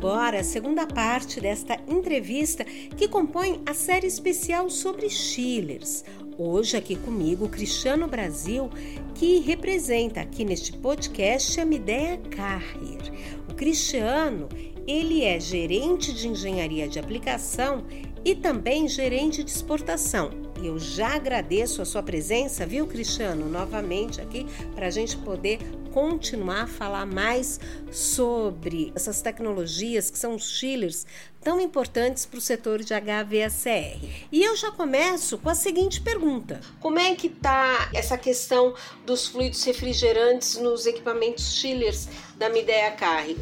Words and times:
agora 0.00 0.40
a 0.40 0.42
segunda 0.42 0.86
parte 0.86 1.42
desta 1.42 1.78
entrevista 1.86 2.64
que 2.64 3.06
compõe 3.06 3.60
a 3.66 3.74
série 3.74 4.06
especial 4.06 4.70
sobre 4.70 5.10
chillers. 5.10 6.06
Hoje 6.38 6.74
aqui 6.74 6.96
comigo 6.96 7.50
Cristiano 7.50 8.08
Brasil, 8.08 8.70
que 9.14 9.40
representa 9.40 10.22
aqui 10.22 10.42
neste 10.42 10.72
podcast 10.72 11.60
a 11.60 11.66
Mideia 11.66 12.16
Carrier. 12.30 13.12
O 13.50 13.52
Cristiano, 13.52 14.48
ele 14.86 15.22
é 15.22 15.38
gerente 15.38 16.14
de 16.14 16.28
engenharia 16.28 16.88
de 16.88 16.98
aplicação 16.98 17.84
e 18.24 18.34
também 18.34 18.88
gerente 18.88 19.44
de 19.44 19.50
exportação 19.50 20.30
eu 20.62 20.78
já 20.78 21.14
agradeço 21.14 21.80
a 21.80 21.84
sua 21.84 22.02
presença, 22.02 22.66
viu, 22.66 22.86
Cristiano, 22.86 23.48
novamente 23.48 24.20
aqui, 24.20 24.46
para 24.74 24.86
a 24.86 24.90
gente 24.90 25.16
poder 25.16 25.58
continuar 25.92 26.62
a 26.62 26.66
falar 26.66 27.06
mais 27.06 27.60
sobre 27.90 28.92
essas 28.94 29.20
tecnologias 29.22 30.10
que 30.10 30.18
são 30.18 30.34
os 30.34 30.58
chillers 30.58 31.06
tão 31.42 31.60
importantes 31.60 32.26
para 32.26 32.38
o 32.38 32.40
setor 32.40 32.80
de 32.82 32.92
HVACR. 32.92 34.26
E 34.30 34.42
eu 34.42 34.56
já 34.56 34.70
começo 34.70 35.38
com 35.38 35.48
a 35.48 35.54
seguinte 35.54 36.00
pergunta: 36.00 36.60
Como 36.80 36.98
é 36.98 37.14
que 37.14 37.26
está 37.26 37.90
essa 37.94 38.16
questão 38.16 38.74
dos 39.04 39.28
fluidos 39.28 39.62
refrigerantes 39.64 40.56
nos 40.56 40.86
equipamentos 40.86 41.54
chillers 41.54 42.08
da 42.36 42.48
Midea 42.48 42.92
Carrier? 42.92 43.38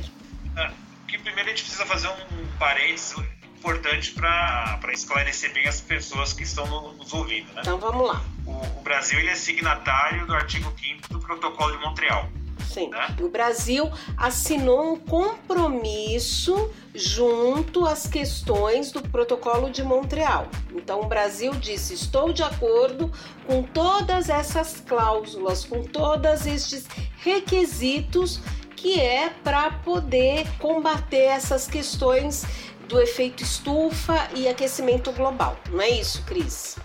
É, 0.56 0.70
que 1.06 1.18
primeiro 1.18 1.48
a 1.48 1.52
gente 1.52 1.62
precisa 1.62 1.86
fazer 1.86 2.08
um 2.08 2.58
parênteses 2.58 3.16
importante 3.58 4.12
para 4.12 4.92
esclarecer 4.92 5.52
bem 5.52 5.66
as 5.66 5.80
pessoas 5.80 6.32
que 6.32 6.44
estão 6.44 6.92
nos 6.92 7.12
ouvindo. 7.12 7.52
Né? 7.52 7.60
Então 7.60 7.78
vamos 7.78 8.06
lá. 8.06 8.22
O, 8.46 8.52
o, 8.52 8.82
Brasil 8.82 9.18
ele 9.18 9.30
é 9.30 9.34
signatário 9.34 10.26
do 10.26 10.34
artigo 10.34 10.72
5 10.78 11.08
do 11.12 11.18
Protocolo 11.18 11.76
de 11.76 11.84
Montreal. 11.84 12.28
Sim. 12.68 12.90
Né? 12.90 13.16
O 13.20 13.28
Brasil 13.28 13.90
assinou 14.16 14.92
um 14.92 14.96
compromisso 14.96 16.70
junto 16.94 17.86
às 17.86 18.06
questões 18.06 18.92
do 18.92 19.02
Protocolo 19.02 19.70
de 19.70 19.82
Montreal. 19.82 20.48
Então 20.74 21.00
o 21.00 21.06
Brasil 21.06 21.52
disse: 21.52 21.94
estou 21.94 22.32
de 22.32 22.42
acordo 22.42 23.10
com 23.46 23.62
todas 23.62 24.28
essas 24.28 24.80
cláusulas, 24.86 25.64
com 25.64 25.82
todos 25.82 26.46
estes 26.46 26.86
requisitos 27.18 28.40
que 28.76 29.00
é 29.00 29.30
para 29.42 29.70
poder 29.70 30.46
combater 30.58 31.24
essas 31.24 31.66
questões 31.66 32.46
do 32.88 33.00
efeito 33.00 33.42
estufa 33.42 34.28
e 34.34 34.48
aquecimento 34.48 35.12
global. 35.12 35.58
Não 35.70 35.80
é 35.80 35.90
isso, 35.90 36.22
Cris? 36.22 36.76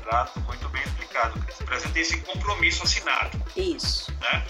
Exato, 0.00 0.40
muito 0.40 0.68
bem 0.68 0.82
explicado, 0.82 1.38
Cris. 1.40 1.60
O 1.60 1.64
Brasil 1.64 1.90
tem 1.92 2.02
esse 2.02 2.20
compromisso 2.20 2.84
assinado. 2.84 3.42
Isso. 3.56 4.12
Né? 4.20 4.46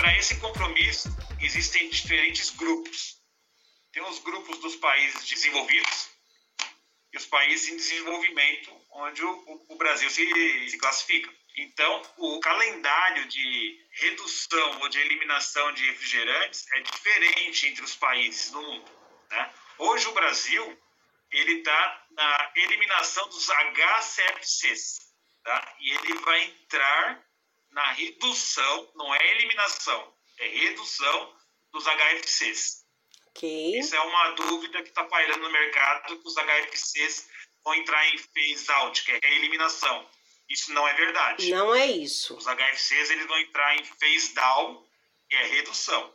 Para 0.00 0.16
esse 0.16 0.40
compromisso, 0.40 1.14
existem 1.42 1.90
diferentes 1.90 2.48
grupos. 2.48 3.18
Tem 3.92 4.02
os 4.04 4.18
grupos 4.20 4.58
dos 4.60 4.74
países 4.76 5.28
desenvolvidos 5.28 6.08
e 7.12 7.18
os 7.18 7.26
países 7.26 7.68
em 7.68 7.76
desenvolvimento, 7.76 8.74
onde 8.92 9.22
o, 9.22 9.66
o 9.68 9.76
Brasil 9.76 10.08
se, 10.08 10.70
se 10.70 10.78
classifica. 10.78 11.30
Então, 11.54 12.00
o 12.16 12.40
calendário 12.40 13.28
de 13.28 13.78
redução 13.90 14.80
ou 14.80 14.88
de 14.88 14.98
eliminação 15.00 15.70
de 15.72 15.84
refrigerantes 15.84 16.66
é 16.72 16.80
diferente 16.80 17.66
entre 17.66 17.84
os 17.84 17.94
países 17.94 18.50
do 18.50 18.62
mundo. 18.62 18.90
Né? 19.28 19.54
Hoje 19.76 20.06
o 20.06 20.12
Brasil 20.12 20.82
ele 21.30 21.58
está 21.58 22.06
na 22.12 22.52
eliminação 22.56 23.28
dos 23.28 23.50
HCFCs, 23.50 25.12
tá? 25.44 25.76
E 25.78 25.90
ele 25.90 26.14
vai 26.20 26.42
entrar 26.44 27.29
na 27.70 27.92
redução, 27.92 28.90
não 28.94 29.14
é 29.14 29.30
eliminação, 29.32 30.14
é 30.38 30.48
redução 30.48 31.34
dos 31.72 31.84
HFCs. 31.84 32.84
Ok. 33.28 33.78
Isso 33.78 33.94
é 33.94 34.00
uma 34.00 34.30
dúvida 34.30 34.82
que 34.82 34.88
está 34.88 35.04
pairando 35.04 35.42
no 35.42 35.52
mercado 35.52 36.18
que 36.18 36.26
os 36.26 36.34
HFCs 36.34 37.28
vão 37.64 37.74
entrar 37.74 38.06
em 38.08 38.18
phase 38.18 38.70
out, 38.72 39.04
que 39.04 39.12
é 39.12 39.20
a 39.22 39.32
eliminação. 39.32 40.08
Isso 40.48 40.72
não 40.72 40.86
é 40.86 40.94
verdade. 40.94 41.50
Não 41.50 41.74
é 41.74 41.86
isso. 41.86 42.36
Os 42.36 42.44
HFCs 42.44 43.10
eles 43.10 43.26
vão 43.26 43.38
entrar 43.38 43.76
em 43.76 43.84
phase 43.84 44.34
down, 44.34 44.84
que 45.28 45.36
é 45.36 45.46
redução. 45.46 46.12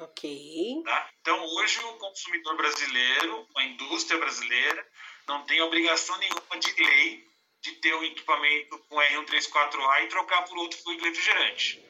Ok. 0.00 0.82
Tá? 0.84 1.10
Então, 1.20 1.44
hoje, 1.44 1.78
o 1.80 1.92
consumidor 1.94 2.56
brasileiro, 2.56 3.46
a 3.56 3.62
indústria 3.64 4.18
brasileira, 4.18 4.86
não 5.28 5.44
tem 5.44 5.60
obrigação 5.60 6.16
nenhuma 6.18 6.58
de 6.58 6.72
lei 6.82 7.27
de 7.68 7.76
ter 7.76 7.94
um 7.94 8.04
equipamento 8.04 8.78
com 8.88 8.96
R134A 8.96 10.04
e 10.04 10.08
trocar 10.08 10.42
por 10.42 10.56
outro 10.58 10.78
fluido 10.82 11.04
refrigerante. 11.04 11.82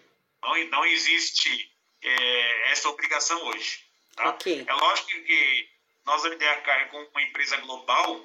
Não, 0.43 0.65
não 0.67 0.85
existe 0.87 1.71
é, 2.03 2.71
essa 2.71 2.89
obrigação 2.89 3.43
hoje. 3.47 3.85
Tá? 4.15 4.31
Okay. 4.31 4.65
É 4.67 4.73
lógico 4.73 5.09
que 5.09 5.69
nós, 6.05 6.25
a 6.25 6.37
Carrier, 6.37 6.89
como 6.89 7.07
uma 7.07 7.23
empresa 7.23 7.57
global, 7.59 8.25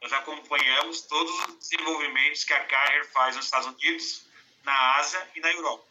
nós 0.00 0.12
acompanhamos 0.12 1.02
todos 1.02 1.32
os 1.40 1.58
desenvolvimentos 1.58 2.44
que 2.44 2.52
a 2.52 2.64
Carrier 2.64 3.06
faz 3.10 3.36
nos 3.36 3.46
Estados 3.46 3.66
Unidos, 3.66 4.24
na 4.62 4.96
Ásia 4.96 5.30
e 5.34 5.40
na 5.40 5.50
Europa. 5.50 5.86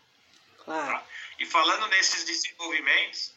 Claro. 0.63 0.93
Tá? 0.93 1.05
E 1.39 1.45
falando 1.45 1.87
nesses 1.89 2.23
desenvolvimentos, 2.23 3.33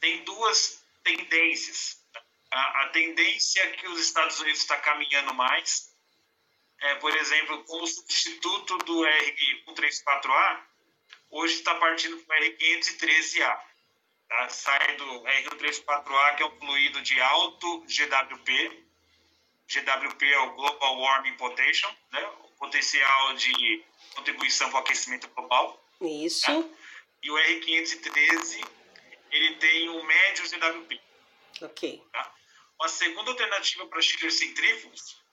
tem 0.00 0.24
duas 0.24 0.82
tendências. 1.02 2.02
A, 2.50 2.82
a 2.82 2.88
tendência 2.88 3.66
que 3.72 3.88
os 3.88 4.00
Estados 4.00 4.38
Unidos 4.40 4.60
está 4.60 4.76
caminhando 4.76 5.34
mais, 5.34 5.93
é, 6.80 6.94
por 6.96 7.14
exemplo, 7.16 7.64
como 7.64 7.86
substituto 7.86 8.76
do 8.78 9.02
R134A, 9.02 10.60
hoje 11.30 11.54
está 11.54 11.74
partindo 11.76 12.18
para 12.24 12.40
o 12.40 12.44
R513A. 12.44 13.60
Tá? 14.28 14.48
Sai 14.48 14.96
do 14.96 15.04
R134A, 15.04 16.36
que 16.36 16.42
é 16.42 16.46
um 16.46 16.58
fluido 16.58 17.00
de 17.02 17.20
alto 17.20 17.84
GWP. 17.86 18.84
GWP 19.66 20.26
é 20.26 20.38
o 20.40 20.54
Global 20.54 20.98
Warming 20.98 21.36
Potential, 21.36 21.94
né? 22.12 22.26
o 22.42 22.48
potencial 22.58 23.34
de 23.34 23.84
contribuição 24.14 24.68
para 24.70 24.80
o 24.80 24.82
aquecimento 24.82 25.28
global. 25.28 25.82
Isso. 26.00 26.44
Tá? 26.44 26.68
E 27.22 27.30
o 27.30 27.34
R513, 27.34 28.68
ele 29.30 29.56
tem 29.56 29.88
um 29.88 30.02
médio 30.02 30.46
ZWP. 30.46 31.00
Ok. 31.62 32.02
Tá? 32.12 32.34
Uma 32.78 32.88
segunda 32.88 33.30
alternativa 33.30 33.86
para 33.86 34.02
chillers 34.02 34.34
centrífugos 34.34 35.23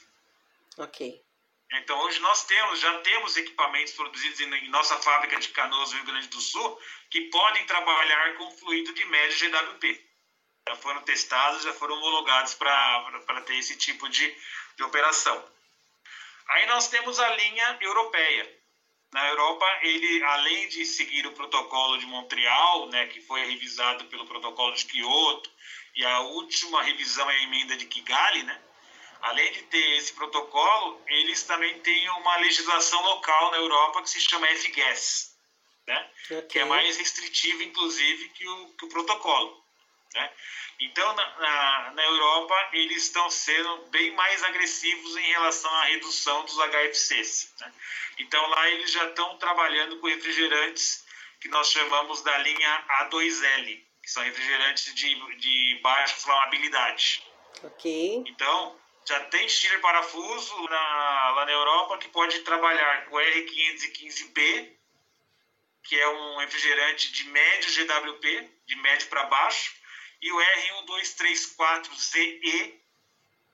Ok. 0.77 1.23
Então 1.71 1.99
hoje 1.99 2.19
nós 2.19 2.45
temos, 2.45 2.79
já 2.79 2.99
temos 3.01 3.37
equipamentos 3.37 3.93
produzidos 3.93 4.39
em 4.39 4.69
nossa 4.69 4.97
fábrica 4.97 5.39
de 5.39 5.49
Canoas, 5.49 5.93
Rio 5.93 6.03
Grande 6.03 6.27
do 6.27 6.41
Sul, 6.41 6.81
que 7.11 7.21
podem 7.29 7.65
trabalhar 7.65 8.35
com 8.37 8.51
fluido 8.57 8.91
de 8.93 9.05
médio 9.05 9.37
GWP. 9.37 10.09
Já 10.67 10.75
foram 10.75 11.01
testados, 11.03 11.63
já 11.63 11.73
foram 11.73 11.95
homologados 11.95 12.55
para 12.55 13.41
ter 13.45 13.55
esse 13.55 13.75
tipo 13.77 14.09
de, 14.09 14.35
de 14.75 14.83
operação. 14.83 15.43
Aí 16.49 16.65
nós 16.65 16.87
temos 16.87 17.19
a 17.19 17.29
linha 17.29 17.77
europeia. 17.81 18.59
Na 19.11 19.27
Europa, 19.27 19.65
ele, 19.81 20.23
além 20.23 20.67
de 20.69 20.85
seguir 20.85 21.25
o 21.25 21.31
protocolo 21.31 21.97
de 21.97 22.05
Montreal, 22.05 22.87
né, 22.87 23.07
que 23.07 23.21
foi 23.21 23.43
revisado 23.45 24.05
pelo 24.05 24.25
protocolo 24.25 24.75
de 24.75 24.85
Kyoto, 24.85 25.49
e 25.95 26.05
a 26.05 26.19
última 26.19 26.83
revisão 26.83 27.29
é 27.29 27.35
a 27.35 27.43
emenda 27.43 27.75
de 27.75 27.85
Kigali, 27.85 28.43
né, 28.43 28.61
além 29.21 29.51
de 29.51 29.63
ter 29.63 29.97
esse 29.97 30.13
protocolo, 30.13 31.01
eles 31.07 31.43
também 31.43 31.79
têm 31.79 32.09
uma 32.09 32.37
legislação 32.37 33.01
local 33.03 33.51
na 33.51 33.57
Europa 33.57 34.01
que 34.01 34.09
se 34.09 34.21
chama 34.21 34.47
FGAS, 34.47 35.35
né? 35.87 36.09
Okay. 36.25 36.41
que 36.43 36.59
é 36.59 36.65
mais 36.65 36.97
restritiva, 36.97 37.63
inclusive, 37.63 38.29
que 38.29 38.47
o, 38.47 38.69
que 38.77 38.85
o 38.85 38.89
protocolo. 38.89 39.65
Né? 40.13 40.31
Então, 40.79 41.13
na, 41.13 41.39
na, 41.39 41.91
na, 41.91 42.03
Europa, 42.03 42.55
eles 42.73 43.03
estão 43.03 43.29
sendo 43.29 43.87
bem 43.87 44.11
mais 44.11 44.43
agressivos 44.43 45.17
em 45.17 45.31
relação 45.31 45.71
à 45.75 45.83
redução 45.85 46.45
dos 46.45 46.57
HFCs. 46.57 47.53
Né? 47.59 47.73
Então, 48.19 48.47
lá 48.47 48.69
eles 48.69 48.91
já 48.91 49.05
estão 49.05 49.37
trabalhando 49.37 49.99
com 49.99 50.07
refrigerantes 50.07 51.05
que 51.39 51.47
nós 51.49 51.71
chamamos 51.71 52.21
da 52.21 52.37
linha 52.39 52.85
A2L, 53.01 53.83
que 54.01 54.09
são 54.09 54.23
refrigerantes 54.23 54.93
de, 54.95 55.37
de 55.37 55.79
baixa 55.81 56.15
flamabilidade. 56.15 57.23
Ok. 57.63 58.23
Então, 58.27 58.79
já 59.07 59.19
tem 59.25 59.47
chiller 59.49 59.81
parafuso 59.81 60.55
na, 60.63 61.31
lá 61.31 61.45
na 61.45 61.51
Europa 61.51 61.97
que 61.97 62.09
pode 62.09 62.39
trabalhar 62.39 63.05
com 63.05 63.15
R515B, 63.15 64.69
que 65.83 65.99
é 65.99 66.09
um 66.09 66.37
refrigerante 66.37 67.11
de 67.11 67.23
médio 67.25 67.73
GWP, 67.73 68.49
de 68.65 68.75
médio 68.77 69.07
para 69.07 69.23
baixo, 69.23 69.78
e 70.21 70.31
o 70.31 70.37
R1234ZE, 70.37 72.79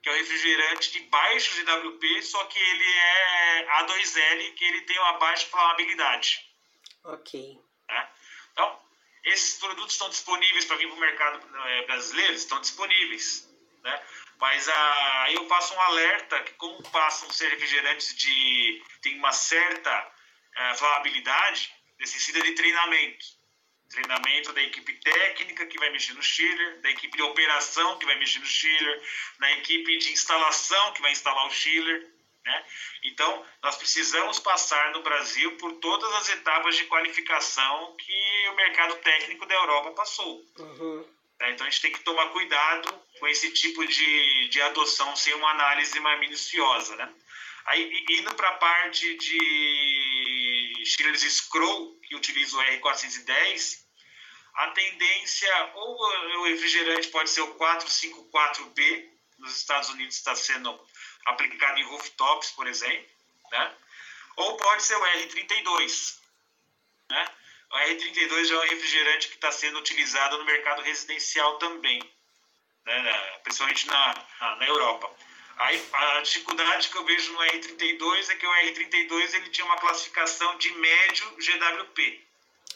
que 0.02 0.08
é 0.08 0.12
um 0.12 0.16
refrigerante 0.16 0.92
de 0.92 1.00
baixo 1.00 1.56
GWP, 1.56 2.22
só 2.22 2.44
que 2.44 2.58
ele 2.58 2.84
é 2.84 3.66
A2L, 3.80 4.54
que 4.54 4.64
ele 4.64 4.82
tem 4.82 4.98
uma 4.98 5.14
baixa 5.14 5.46
flamabilidade. 5.46 6.46
Ok. 7.04 7.58
Né? 7.88 8.08
Então, 8.52 8.78
esses 9.24 9.58
produtos 9.58 9.92
estão 9.92 10.08
disponíveis 10.08 10.64
para 10.64 10.76
vir 10.76 10.88
para 10.88 10.96
o 10.96 11.00
mercado 11.00 11.40
é, 11.66 11.86
brasileiro? 11.86 12.34
Estão 12.34 12.60
disponíveis. 12.60 13.48
Né? 13.82 14.02
Mas 14.38 14.68
ah, 14.68 15.22
aí 15.22 15.34
eu 15.34 15.48
faço 15.48 15.74
um 15.74 15.80
alerta 15.80 16.40
que 16.42 16.52
como 16.54 16.82
passam 16.90 17.28
a 17.28 17.32
ser 17.32 17.48
refrigerantes 17.48 18.14
de 18.16 18.82
tem 19.00 19.18
uma 19.18 19.32
certa 19.32 20.02
uh, 20.02 20.76
flamabilidade, 20.76 21.72
necessita 21.98 22.42
de 22.42 22.52
treinamento. 22.52 23.24
Treinamento 23.96 24.52
da 24.52 24.62
equipe 24.62 24.92
técnica 24.92 25.64
que 25.64 25.78
vai 25.78 25.88
mexer 25.88 26.12
no 26.12 26.22
chiller, 26.22 26.82
da 26.82 26.90
equipe 26.90 27.16
de 27.16 27.22
operação 27.22 27.98
que 27.98 28.04
vai 28.04 28.14
mexer 28.18 28.40
no 28.40 28.44
chiller, 28.44 29.02
da 29.38 29.50
equipe 29.52 29.96
de 29.96 30.12
instalação 30.12 30.92
que 30.92 31.00
vai 31.00 31.12
instalar 31.12 31.46
o 31.46 31.50
chiller. 31.50 32.06
Né? 32.44 32.64
Então, 33.04 33.46
nós 33.62 33.74
precisamos 33.76 34.38
passar 34.38 34.92
no 34.92 35.02
Brasil 35.02 35.56
por 35.56 35.72
todas 35.76 36.12
as 36.12 36.28
etapas 36.28 36.76
de 36.76 36.84
qualificação 36.84 37.96
que 37.96 38.48
o 38.50 38.56
mercado 38.56 38.96
técnico 38.96 39.46
da 39.46 39.54
Europa 39.54 39.90
passou. 39.92 40.44
Uhum. 40.58 41.08
Né? 41.40 41.52
Então, 41.52 41.66
a 41.66 41.70
gente 41.70 41.80
tem 41.80 41.92
que 41.92 42.00
tomar 42.00 42.28
cuidado 42.28 42.92
com 43.18 43.26
esse 43.28 43.50
tipo 43.50 43.82
de, 43.86 44.48
de 44.48 44.60
adoção 44.60 45.16
sem 45.16 45.32
uma 45.32 45.52
análise 45.52 45.98
mais 46.00 46.20
minuciosa. 46.20 46.96
Né? 46.96 47.10
Aí, 47.64 48.04
indo 48.10 48.34
para 48.34 48.50
a 48.50 48.56
parte 48.58 49.14
de 49.14 50.84
chillers 50.84 51.22
Scroll, 51.22 51.98
que 52.02 52.14
utiliza 52.14 52.58
o 52.58 52.62
R410, 52.62 53.85
a 54.56 54.68
tendência, 54.68 55.70
ou 55.74 55.98
o 56.00 56.44
refrigerante 56.44 57.08
pode 57.08 57.28
ser 57.28 57.42
o 57.42 57.54
454B, 57.54 59.08
nos 59.38 59.54
Estados 59.54 59.90
Unidos 59.90 60.16
está 60.16 60.34
sendo 60.34 60.78
aplicado 61.26 61.78
em 61.78 61.84
rooftops, 61.84 62.52
por 62.52 62.66
exemplo, 62.66 63.06
né? 63.52 63.74
ou 64.36 64.56
pode 64.56 64.82
ser 64.82 64.96
o 64.96 65.00
R32. 65.00 66.18
Né? 67.10 67.28
O 67.70 67.76
R32 67.76 68.44
já 68.46 68.54
é 68.54 68.58
um 68.58 68.68
refrigerante 68.70 69.28
que 69.28 69.34
está 69.34 69.52
sendo 69.52 69.78
utilizado 69.78 70.38
no 70.38 70.44
mercado 70.44 70.82
residencial 70.82 71.58
também, 71.58 72.00
né? 72.84 73.38
principalmente 73.42 73.86
na, 73.86 74.24
na, 74.40 74.56
na 74.56 74.66
Europa. 74.66 75.10
Aí, 75.58 75.82
a 75.92 76.20
dificuldade 76.20 76.88
que 76.88 76.96
eu 76.96 77.04
vejo 77.04 77.32
no 77.32 77.38
R32 77.40 78.30
é 78.30 78.36
que 78.36 78.46
o 78.46 78.50
R32 78.50 79.34
ele 79.34 79.48
tinha 79.50 79.64
uma 79.66 79.78
classificação 79.78 80.56
de 80.58 80.70
médio 80.72 81.26
GWP. 81.36 82.26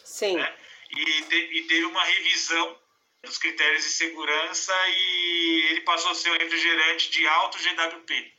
Sim. 0.03 0.37
Né? 0.37 0.57
E, 0.91 1.21
te, 1.23 1.35
e 1.35 1.63
teve 1.63 1.85
uma 1.85 2.03
revisão 2.03 2.77
dos 3.23 3.37
critérios 3.37 3.83
de 3.83 3.89
segurança 3.91 4.73
e 4.89 5.67
ele 5.71 5.81
passou 5.81 6.11
a 6.11 6.15
ser 6.15 6.31
um 6.31 6.37
refrigerante 6.37 7.09
de 7.11 7.27
alto 7.27 7.57
GWP. 7.59 8.33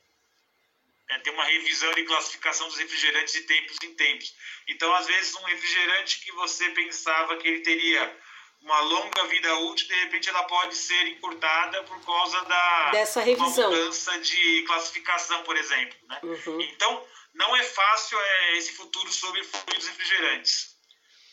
É, 1.09 1.19
tem 1.19 1.33
uma 1.33 1.45
revisão 1.45 1.93
de 1.93 2.05
classificação 2.05 2.69
dos 2.69 2.77
refrigerantes 2.79 3.35
de 3.35 3.43
tempos 3.43 3.77
em 3.83 3.95
tempos. 3.95 4.35
Então, 4.69 4.93
às 4.95 5.07
vezes, 5.07 5.35
um 5.35 5.45
refrigerante 5.45 6.21
que 6.21 6.33
você 6.33 6.71
pensava 6.71 7.37
que 7.37 7.47
ele 7.47 7.61
teria 7.61 8.17
uma 8.63 8.81
longa 8.81 9.27
vida 9.27 9.55
útil, 9.57 9.89
de 9.89 9.95
repente 9.95 10.29
ela 10.29 10.45
pode 10.45 10.75
ser 10.77 11.07
encurtada 11.09 11.83
por 11.85 12.01
causa 12.05 12.41
da 12.43 12.91
Dessa 12.93 13.21
revisão. 13.21 13.71
mudança 13.71 14.19
de 14.21 14.63
classificação, 14.63 15.43
por 15.43 15.57
exemplo. 15.57 15.99
Né? 16.09 16.21
Uhum. 16.23 16.61
Então, 16.61 17.07
não 17.35 17.57
é 17.57 17.63
fácil 17.63 18.19
é, 18.19 18.57
esse 18.57 18.73
futuro 18.73 19.11
sobre 19.13 19.43
fluidos 19.45 19.89
refrigerantes, 19.89 20.72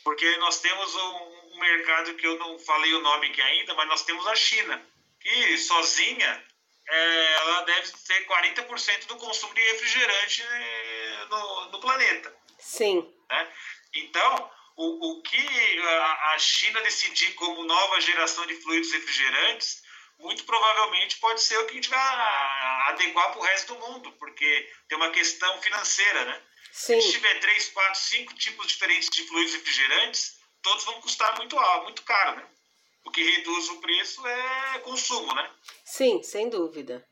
porque 0.04 0.38
nós 0.38 0.60
temos 0.60 0.96
um, 0.96 1.54
um 1.54 1.60
mercado 1.60 2.16
que 2.16 2.26
eu 2.26 2.38
não 2.38 2.58
falei 2.60 2.94
o 2.94 3.02
nome 3.02 3.28
aqui 3.28 3.42
ainda, 3.42 3.74
mas 3.76 3.88
nós 3.88 4.04
temos 4.04 4.26
a 4.28 4.36
China, 4.36 4.84
que 5.20 5.58
sozinha 5.58 6.44
é, 6.88 7.34
ela 7.34 7.62
deve 7.62 7.92
ter 8.08 8.26
40% 8.26 9.06
do 9.08 9.18
consumo 9.18 9.54
de 9.54 9.62
refrigerante 9.62 10.42
é, 10.42 11.26
no, 11.30 11.72
no 11.72 11.80
planeta. 11.80 12.36
Sim. 12.58 13.14
Né? 13.30 13.54
Então, 13.94 14.52
o, 14.76 15.12
o 15.12 15.22
que 15.22 15.80
a, 15.82 16.34
a 16.34 16.40
China 16.40 16.82
decidir 16.82 17.34
como 17.34 17.64
nova 17.64 18.02
geração 18.02 18.46
de 18.46 18.56
fluidos 18.56 18.92
refrigerantes, 18.92 19.84
muito 20.20 20.44
provavelmente 20.44 21.18
pode 21.18 21.42
ser 21.42 21.58
o 21.58 21.66
que 21.66 21.72
a 21.72 21.76
gente 21.76 21.90
vai 21.90 22.90
adequar 22.90 23.32
para 23.32 23.40
o 23.40 23.44
resto 23.44 23.74
do 23.74 23.80
mundo, 23.80 24.12
porque 24.14 24.70
tem 24.88 24.98
uma 24.98 25.12
questão 25.12 25.62
financeira, 25.62 26.26
né? 26.26 26.42
Sim. 26.72 27.02
Se 27.02 27.12
tiver 27.14 27.40
três, 27.40 27.70
quatro, 27.70 28.00
cinco 28.00 28.34
tipos 28.36 28.68
diferentes 28.68 29.10
de 29.10 29.24
fluidos 29.24 29.54
refrigerantes, 29.54 30.38
todos 30.62 30.84
vão 30.84 31.02
custar 31.02 31.36
muito 31.38 31.58
alto, 31.58 31.86
muito 31.86 32.04
caro, 32.04 32.38
né? 32.38 32.48
O 33.06 33.12
que 33.12 33.24
reduz 33.24 33.70
o 33.70 33.80
preço 33.80 34.26
é 34.28 34.80
consumo, 34.80 35.34
né? 35.34 35.50
Sim, 35.86 36.22
sem 36.22 36.50
dúvida. 36.50 37.04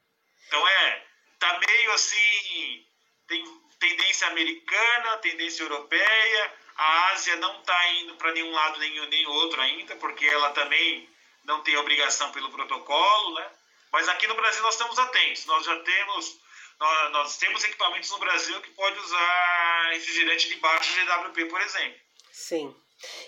Então 0.47 0.67
é, 0.67 1.05
tá 1.39 1.59
meio 1.65 1.91
assim, 1.93 2.85
tem 3.27 3.43
tendência 3.79 4.27
americana, 4.27 5.17
tendência 5.17 5.63
europeia, 5.63 6.53
a 6.75 7.11
Ásia 7.11 7.35
não 7.37 7.59
está 7.59 7.87
indo 7.93 8.15
para 8.15 8.33
nenhum 8.33 8.51
lado 8.51 8.79
nem, 8.79 9.09
nem 9.09 9.25
outro 9.27 9.61
ainda, 9.61 9.95
porque 9.95 10.25
ela 10.25 10.51
também 10.51 11.09
não 11.47 11.61
tem 11.61 11.75
obrigação 11.77 12.31
pelo 12.31 12.51
protocolo, 12.51 13.35
né? 13.35 13.49
Mas 13.91 14.07
aqui 14.09 14.27
no 14.27 14.35
Brasil 14.35 14.61
nós 14.61 14.73
estamos 14.73 14.99
atentos. 14.99 15.45
Nós 15.45 15.65
já 15.65 15.79
temos 15.79 16.37
nós, 16.79 17.11
nós 17.11 17.37
temos 17.37 17.63
equipamentos 17.63 18.11
no 18.11 18.19
Brasil 18.19 18.61
que 18.61 18.69
pode 18.71 18.99
usar 18.99 19.89
refrigerante 19.93 20.49
de 20.49 20.55
baixo 20.57 20.93
GWP, 20.93 21.45
por 21.45 21.59
exemplo. 21.61 21.99
Sim. 22.31 22.75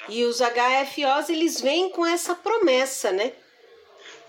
E 0.07 0.23
os 0.25 0.39
HFOs 0.39 1.29
eles 1.29 1.61
vêm 1.61 1.89
com 1.89 2.05
essa 2.05 2.35
promessa, 2.35 3.11
né? 3.11 3.33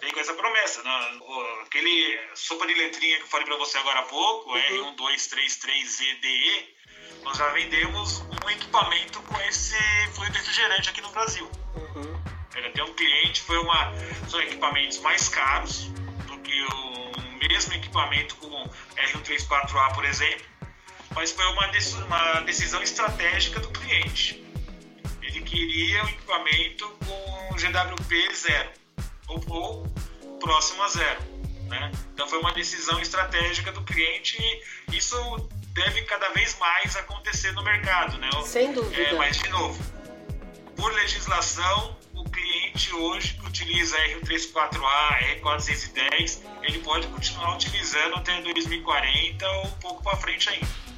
Vem 0.00 0.12
com 0.12 0.20
essa 0.20 0.32
promessa. 0.34 0.82
Né? 0.82 1.20
Aquele 1.66 2.18
sopa 2.34 2.66
de 2.66 2.74
letrinha 2.74 3.16
que 3.16 3.24
eu 3.24 3.28
falei 3.28 3.46
para 3.46 3.56
você 3.56 3.76
agora 3.78 4.00
há 4.00 4.04
pouco, 4.04 4.50
uhum. 4.50 4.96
R1233EDE, 4.96 6.68
nós 7.22 7.36
já 7.36 7.48
vendemos 7.50 8.20
um 8.20 8.50
equipamento 8.50 9.20
com 9.22 9.40
esse 9.42 9.76
fluido 10.14 10.38
refrigerante 10.38 10.88
aqui 10.88 11.00
no 11.02 11.10
Brasil. 11.10 11.50
Uhum. 11.74 12.19
Tem 12.52 12.84
um 12.84 12.94
cliente, 12.94 13.40
foi 13.42 13.58
uma, 13.58 13.92
são 14.28 14.40
equipamentos 14.40 14.98
mais 15.00 15.28
caros 15.28 15.84
do 16.26 16.38
que 16.38 16.62
o 16.62 17.48
mesmo 17.48 17.74
equipamento 17.74 18.36
com 18.36 18.70
R134A, 18.96 19.94
por 19.94 20.04
exemplo, 20.04 20.44
mas 21.14 21.32
foi 21.32 21.44
uma, 21.46 21.70
uma 22.06 22.40
decisão 22.40 22.82
estratégica 22.82 23.60
do 23.60 23.68
cliente. 23.70 24.44
Ele 25.22 25.40
queria 25.42 26.04
um 26.04 26.08
equipamento 26.08 26.88
com 27.06 27.56
GWP 27.56 28.34
zero, 28.34 28.70
ou, 29.28 29.44
ou 29.48 29.88
próximo 30.40 30.82
a 30.82 30.88
zero. 30.88 31.20
Né? 31.68 31.92
Então 32.14 32.28
foi 32.28 32.40
uma 32.40 32.52
decisão 32.52 33.00
estratégica 33.00 33.70
do 33.70 33.82
cliente 33.84 34.36
e 34.90 34.96
isso 34.96 35.16
deve 35.72 36.02
cada 36.02 36.30
vez 36.30 36.58
mais 36.58 36.96
acontecer 36.96 37.52
no 37.52 37.62
mercado, 37.62 38.18
né? 38.18 38.28
Sem 38.44 38.72
dúvida. 38.72 39.00
É, 39.00 39.12
mas, 39.14 39.38
de 39.38 39.48
novo, 39.50 39.80
por 40.76 40.92
legislação, 40.94 41.96
o 42.09 42.09
cliente 42.50 42.94
hoje 42.94 43.34
que 43.34 43.46
utiliza 43.46 43.96
R34A, 43.96 45.40
R410, 45.40 46.40
ele 46.62 46.78
pode 46.80 47.06
continuar 47.06 47.54
utilizando 47.54 48.16
até 48.16 48.40
2040 48.42 49.48
ou 49.48 49.66
um 49.66 49.70
pouco 49.72 50.02
para 50.02 50.16
frente 50.16 50.48
ainda. 50.48 50.89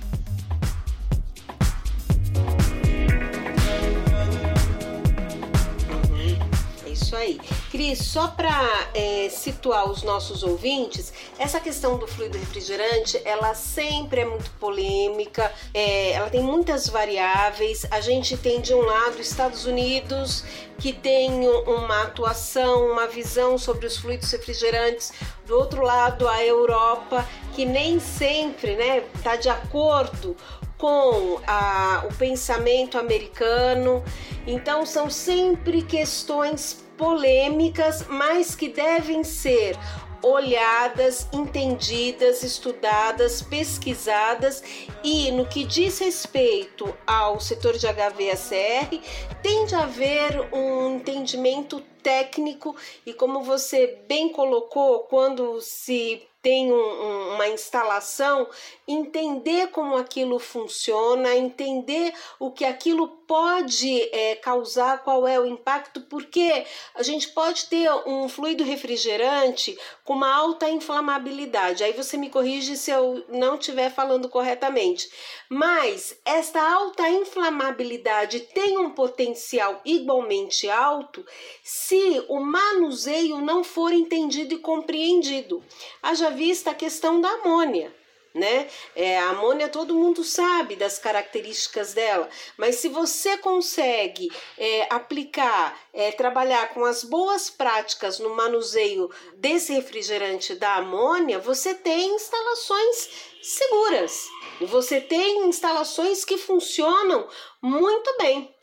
Isso 7.13 7.17
aí. 7.17 7.41
Cris, 7.71 7.99
só 7.99 8.29
para 8.29 8.89
é, 8.95 9.29
situar 9.29 9.91
os 9.91 10.03
nossos 10.03 10.43
ouvintes, 10.43 11.13
essa 11.39 11.61
questão 11.61 11.99
do 11.99 12.07
fluido 12.07 12.39
refrigerante, 12.39 13.21
ela 13.25 13.55
sempre 13.55 14.23
é 14.23 14.25
muito 14.25 14.51
polêmica, 14.53 15.53
é, 15.75 16.13
ela 16.13 16.31
tem 16.31 16.41
muitas 16.41 16.89
variáveis. 16.89 17.87
A 17.91 18.01
gente 18.01 18.37
tem 18.37 18.61
de 18.61 18.75
um 18.75 18.81
lado 18.81 19.21
Estados 19.21 19.67
Unidos, 19.67 20.45
que 20.79 20.93
tem 20.93 21.47
uma 21.49 22.03
atuação, 22.03 22.91
uma 22.91 23.07
visão 23.07 23.59
sobre 23.59 23.87
os 23.87 23.97
fluidos 23.97 24.31
refrigerantes, 24.31 25.13
do 25.47 25.57
outro 25.57 25.83
lado 25.83 26.27
a 26.27 26.43
Europa, 26.45 27.27
que 27.55 27.67
nem 27.67 28.01
sempre 28.01 28.73
está 29.15 29.33
né, 29.33 29.37
de 29.37 29.49
acordo 29.49 30.37
com 30.79 31.41
a, 31.47 32.05
o 32.11 32.15
pensamento 32.15 32.99
americano. 32.99 34.03
Então, 34.45 34.85
são 34.85 35.09
sempre 35.09 35.83
questões 35.83 36.83
polêmicas, 37.03 38.07
mas 38.07 38.55
que 38.55 38.69
devem 38.69 39.25
ser 39.25 39.77
olhadas, 40.23 41.27
entendidas, 41.33 42.45
estudadas, 42.45 43.43
pesquisadas 43.43 44.63
e 45.03 45.33
no 45.33 45.45
que 45.45 45.65
diz 45.65 45.99
respeito 45.99 46.97
ao 47.05 47.41
setor 47.41 47.77
de 47.77 47.89
HVACR, 47.89 49.01
tem 49.43 49.67
de 49.67 49.75
haver 49.75 50.55
um 50.55 50.95
entendimento 50.95 51.81
técnico 52.05 52.77
e 53.05 53.13
como 53.13 53.43
você 53.43 53.99
bem 54.07 54.29
colocou, 54.29 55.01
quando 55.01 55.61
se 55.61 56.23
tem 56.41 56.73
um, 56.73 56.77
um, 56.77 57.35
uma 57.35 57.49
instalação, 57.49 58.49
entender 58.87 59.69
como 59.69 59.97
aquilo 59.97 60.41
funciona, 60.41 61.37
entender 61.37 62.13
o 62.39 62.51
que 62.51 62.65
aquilo 62.65 63.09
pode 63.33 63.99
é, 64.13 64.37
causar, 64.37 65.03
qual 65.03 65.27
é 65.27 65.41
o 65.41 65.47
impacto, 65.47 66.03
porque 66.03 66.67
a 66.95 67.03
gente 67.03 67.29
pode 67.29 67.65
ter 67.65 67.91
um 68.07 68.29
fluido 68.29 68.63
refrigerante 68.63 69.75
com 70.05 70.13
uma 70.13 70.31
alta 70.31 70.69
inflamabilidade. 70.69 71.83
Aí 71.83 71.95
você 71.95 72.19
me 72.19 72.29
corrige 72.29 72.77
se 72.77 72.91
eu 72.91 73.25
não 73.31 73.55
estiver 73.55 73.91
falando 73.91 74.29
corretamente. 74.29 75.11
Mas 75.49 76.15
esta 76.27 76.61
alta 76.61 77.09
inflamabilidade 77.09 78.41
tem 78.41 78.77
um 78.77 78.91
potencial 78.91 79.81
igualmente 79.83 80.69
alto 80.69 81.25
se 81.65 82.23
o 82.29 82.39
manuseio 82.39 83.41
não 83.41 83.65
for 83.65 83.95
entendido 83.95 84.57
e 84.57 84.59
compreendido. 84.59 85.65
Haja 86.03 86.29
vista 86.29 86.73
a 86.73 86.75
questão 86.75 87.19
da 87.19 87.31
amônia 87.31 88.02
né? 88.35 88.69
É, 88.95 89.19
a 89.19 89.31
amônia 89.31 89.69
todo 89.69 89.95
mundo 89.95 90.25
sabe 90.25 90.77
das 90.77 90.99
características 90.99 91.93
dela, 91.93 92.29
mas 92.57 92.77
se 92.77 92.89
você 92.89 93.37
consegue 93.39 94.31
é, 94.57 94.87
aplicar, 94.91 95.79
é, 95.93 96.11
trabalhar 96.13 96.73
com 96.73 96.85
as 96.85 97.05
boas 97.05 97.51
práticas 97.51 98.19
no 98.19 98.35
manuseio 98.35 99.11
desse 99.37 99.73
refrigerante 99.73 100.55
da 100.55 100.77
amônia, 100.77 101.39
você 101.39 101.75
tem 101.75 102.15
instalações 102.15 103.09
seguras 103.43 104.29
e 104.61 104.67
você 104.67 105.01
tem 105.01 105.47
instalações 105.49 106.25
que 106.25 106.39
funcionam 106.39 107.29
muito 107.61 108.17
bem. 108.19 108.55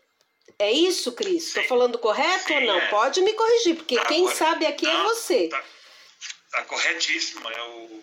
É 0.58 0.72
isso, 0.72 1.14
Cris? 1.14 1.48
Estou 1.48 1.64
falando 1.64 1.98
correto 1.98 2.48
Sim, 2.48 2.56
ou 2.56 2.62
não? 2.62 2.78
É. 2.78 2.88
Pode 2.90 3.22
me 3.22 3.32
corrigir, 3.34 3.76
porque 3.76 3.96
tá 3.96 4.06
quem 4.06 4.30
sabe 4.30 4.66
aqui 4.66 4.86
é 4.86 4.92
não, 4.92 5.02
é 5.02 5.04
você. 5.06 5.48
Tá, 5.48 5.64
tá 6.52 6.66
corretíssimo. 6.66 7.50
É 7.50 7.64
o 7.64 8.02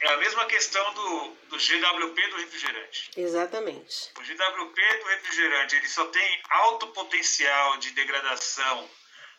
é 0.00 0.08
a 0.08 0.16
mesma 0.16 0.46
questão 0.46 0.94
do, 0.94 1.36
do 1.48 1.56
GWP 1.56 2.28
do 2.28 2.36
refrigerante. 2.36 3.10
Exatamente. 3.16 4.10
O 4.16 4.22
GWP 4.22 4.98
do 4.98 5.06
refrigerante 5.08 5.76
ele 5.76 5.88
só 5.88 6.06
tem 6.06 6.42
alto 6.48 6.86
potencial 6.88 7.76
de 7.78 7.90
degradação 7.90 8.88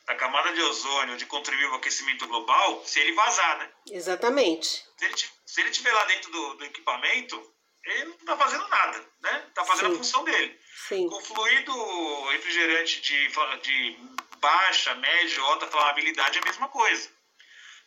da 0.06 0.16
camada 0.16 0.54
de 0.54 0.62
ozônio 0.62 1.18
de 1.18 1.26
contribuir 1.26 1.66
ao 1.66 1.76
aquecimento 1.76 2.28
global 2.28 2.84
se 2.86 3.00
ele 3.00 3.14
vazar, 3.14 3.58
né? 3.60 3.72
Exatamente. 3.90 4.84
Se 4.98 5.06
ele, 5.06 5.16
se 5.46 5.62
ele 5.62 5.70
estiver 5.70 5.94
lá 5.94 6.06
dentro 6.06 6.32
do, 6.32 6.54
do 6.56 6.66
equipamento, 6.66 7.54
ele 7.84 8.06
não 8.06 8.16
está 8.16 8.38
fazendo 8.38 8.68
nada, 8.68 9.06
né? 9.22 9.46
Está 9.48 9.64
fazendo 9.66 9.88
Sim. 9.88 9.94
a 9.94 9.98
função 9.98 10.24
dele. 10.24 10.60
Sim. 10.88 11.10
Com 11.10 11.22
fluido 11.22 12.24
refrigerante 12.30 13.02
de, 13.02 13.28
de 13.62 13.98
baixa, 14.38 14.94
média, 14.96 15.42
alta 15.44 15.68
flamabilidade 15.68 16.38
é 16.38 16.42
a 16.42 16.46
mesma 16.46 16.68
coisa 16.68 17.21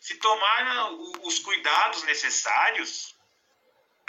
se 0.04 0.16
tomar 0.16 0.64
né, 0.66 0.98
os 1.22 1.38
cuidados 1.38 2.02
necessários, 2.02 3.14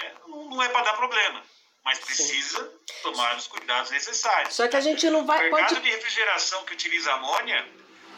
né, 0.01 0.13
não 0.27 0.61
é 0.61 0.67
para 0.67 0.83
dar 0.83 0.93
problema. 0.95 1.41
Mas 1.85 1.99
precisa 1.99 2.69
Sim. 2.69 3.01
tomar 3.01 3.37
os 3.37 3.47
cuidados 3.47 3.91
necessários. 3.91 4.53
Só 4.53 4.67
que 4.67 4.75
a 4.75 4.81
gente 4.81 5.09
não 5.09 5.25
vai. 5.25 5.37
O 5.37 5.53
mercado 5.53 5.75
pode... 5.75 5.81
de 5.81 5.95
refrigeração 5.95 6.65
que 6.65 6.73
utiliza 6.73 7.13
amônia 7.13 7.65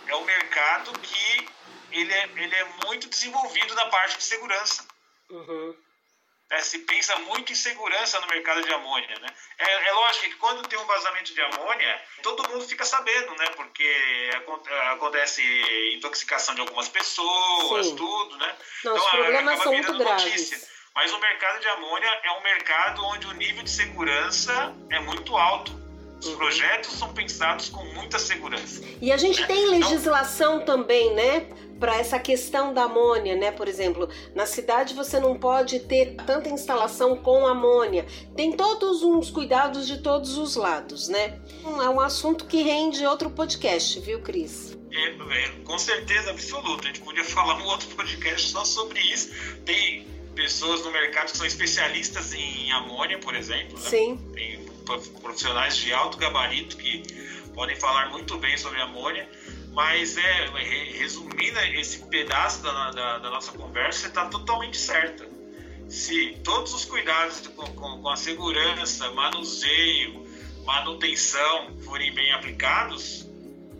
é 0.08 0.16
um 0.16 0.24
mercado 0.24 0.92
que 1.00 1.50
ele 1.92 2.12
é, 2.12 2.24
ele 2.24 2.56
é 2.56 2.66
muito 2.86 3.08
desenvolvido 3.10 3.76
na 3.76 3.86
parte 3.88 4.18
de 4.18 4.24
segurança. 4.24 4.84
Uhum. 5.30 5.76
É, 6.50 6.62
se 6.62 6.80
pensa 6.80 7.14
muito 7.20 7.52
em 7.52 7.56
segurança 7.56 8.22
no 8.22 8.28
mercado 8.28 8.62
de 8.62 8.74
amônia. 8.74 9.20
Né? 9.20 9.28
É, 9.58 9.90
é, 9.90 9.92
lógico 9.92 10.26
que 10.26 10.36
quando 10.36 10.68
tem 10.68 10.80
um 10.80 10.86
vazamento 10.86 11.34
de 11.34 11.42
amônia, 11.42 12.02
todo 12.24 12.48
mundo 12.50 12.66
fica 12.66 12.86
sabendo, 12.86 13.36
né? 13.36 13.50
porque 13.56 14.32
acontece 14.92 15.44
intoxicação 15.94 16.56
de 16.56 16.62
algumas 16.62 16.88
pessoas, 16.88 17.88
Sim. 17.88 17.96
tudo. 17.98 18.38
Né? 18.38 18.56
Não, 18.86 18.96
então, 18.96 19.06
os 19.06 19.12
problemas 19.12 19.60
são 19.62 19.74
muito 19.74 19.98
graves. 19.98 20.78
Mas 20.96 21.14
o 21.14 21.20
mercado 21.20 21.60
de 21.60 21.68
amônia 21.68 22.10
é 22.24 22.32
um 22.32 22.42
mercado 22.42 23.06
onde 23.06 23.28
o 23.28 23.34
nível 23.34 23.62
de 23.62 23.70
segurança 23.70 24.74
é 24.90 25.00
muito 25.00 25.38
alto. 25.38 25.72
Os 26.20 26.28
uhum. 26.30 26.38
projetos 26.38 26.92
são 26.94 27.14
pensados 27.14 27.70
com 27.70 27.84
muita 27.94 28.18
segurança. 28.18 28.82
E 29.00 29.12
a 29.12 29.18
gente 29.18 29.42
né? 29.42 29.48
tem 29.48 29.60
então 29.60 29.90
legislação 29.90 30.62
então, 30.62 30.78
também, 30.78 31.14
né? 31.14 31.46
Para 31.80 31.98
essa 31.98 32.20
questão 32.20 32.74
da 32.74 32.84
amônia, 32.84 33.36
né? 33.36 33.52
Por 33.52 33.68
exemplo, 33.68 34.10
na 34.36 34.46
cidade 34.46 34.94
você 34.94 35.20
não 35.20 35.38
pode 35.38 35.80
ter 35.82 36.16
tanta 36.26 36.50
instalação 36.50 37.16
com 37.18 37.46
amônia. 37.46 38.06
Tem 38.36 38.52
todos 38.52 39.04
uns 39.04 39.30
cuidados 39.30 39.88
de 39.88 40.00
todos 40.00 40.38
os 40.38 40.56
lados, 40.56 41.08
né? 41.08 41.40
É 41.64 41.90
um 41.90 42.00
assunto 42.00 42.46
que 42.46 42.62
rende 42.62 43.06
outro 43.06 43.30
podcast, 43.30 44.00
viu, 44.00 44.22
Cris? 44.22 44.78
É, 44.92 45.10
é, 45.10 45.50
com 45.64 45.78
certeza 45.78 46.32
absoluta. 46.32 46.84
A 46.84 46.88
gente 46.88 47.02
podia 47.02 47.24
falar 47.24 47.58
um 47.62 47.66
outro 47.66 47.88
podcast 47.90 48.50
só 48.50 48.64
sobre 48.66 49.00
isso. 49.00 49.32
Tem 49.66 50.08
pessoas 50.34 50.84
no 50.84 50.92
mercado 50.92 51.32
que 51.32 51.38
são 51.38 51.46
especialistas 51.46 52.34
em 52.34 52.72
amônia, 52.72 53.18
por 53.20 53.36
exemplo. 53.36 53.78
Né? 53.80 53.90
Sim. 53.90 54.18
Tem 54.34 54.66
profissionais 55.22 55.76
de 55.76 55.92
alto 55.92 56.18
gabarito 56.18 56.78
que 56.78 57.04
podem 57.54 57.76
falar 57.76 58.10
muito 58.10 58.38
bem 58.38 58.58
sobre 58.58 58.80
amônia. 58.80 59.28
Mas, 59.78 60.18
é, 60.18 60.50
resumindo 60.98 61.60
esse 61.76 62.00
pedaço 62.00 62.64
da, 62.64 62.90
da, 62.90 63.20
da 63.20 63.30
nossa 63.30 63.52
conversa, 63.52 64.00
você 64.00 64.08
está 64.08 64.26
totalmente 64.26 64.76
certa. 64.76 65.30
Se 65.88 66.36
todos 66.44 66.74
os 66.74 66.84
cuidados 66.84 67.46
com, 67.56 67.64
com, 67.74 68.02
com 68.02 68.10
a 68.10 68.16
segurança, 68.16 69.12
manuseio, 69.12 70.26
manutenção 70.66 71.78
forem 71.86 72.12
bem 72.12 72.32
aplicados, 72.32 73.28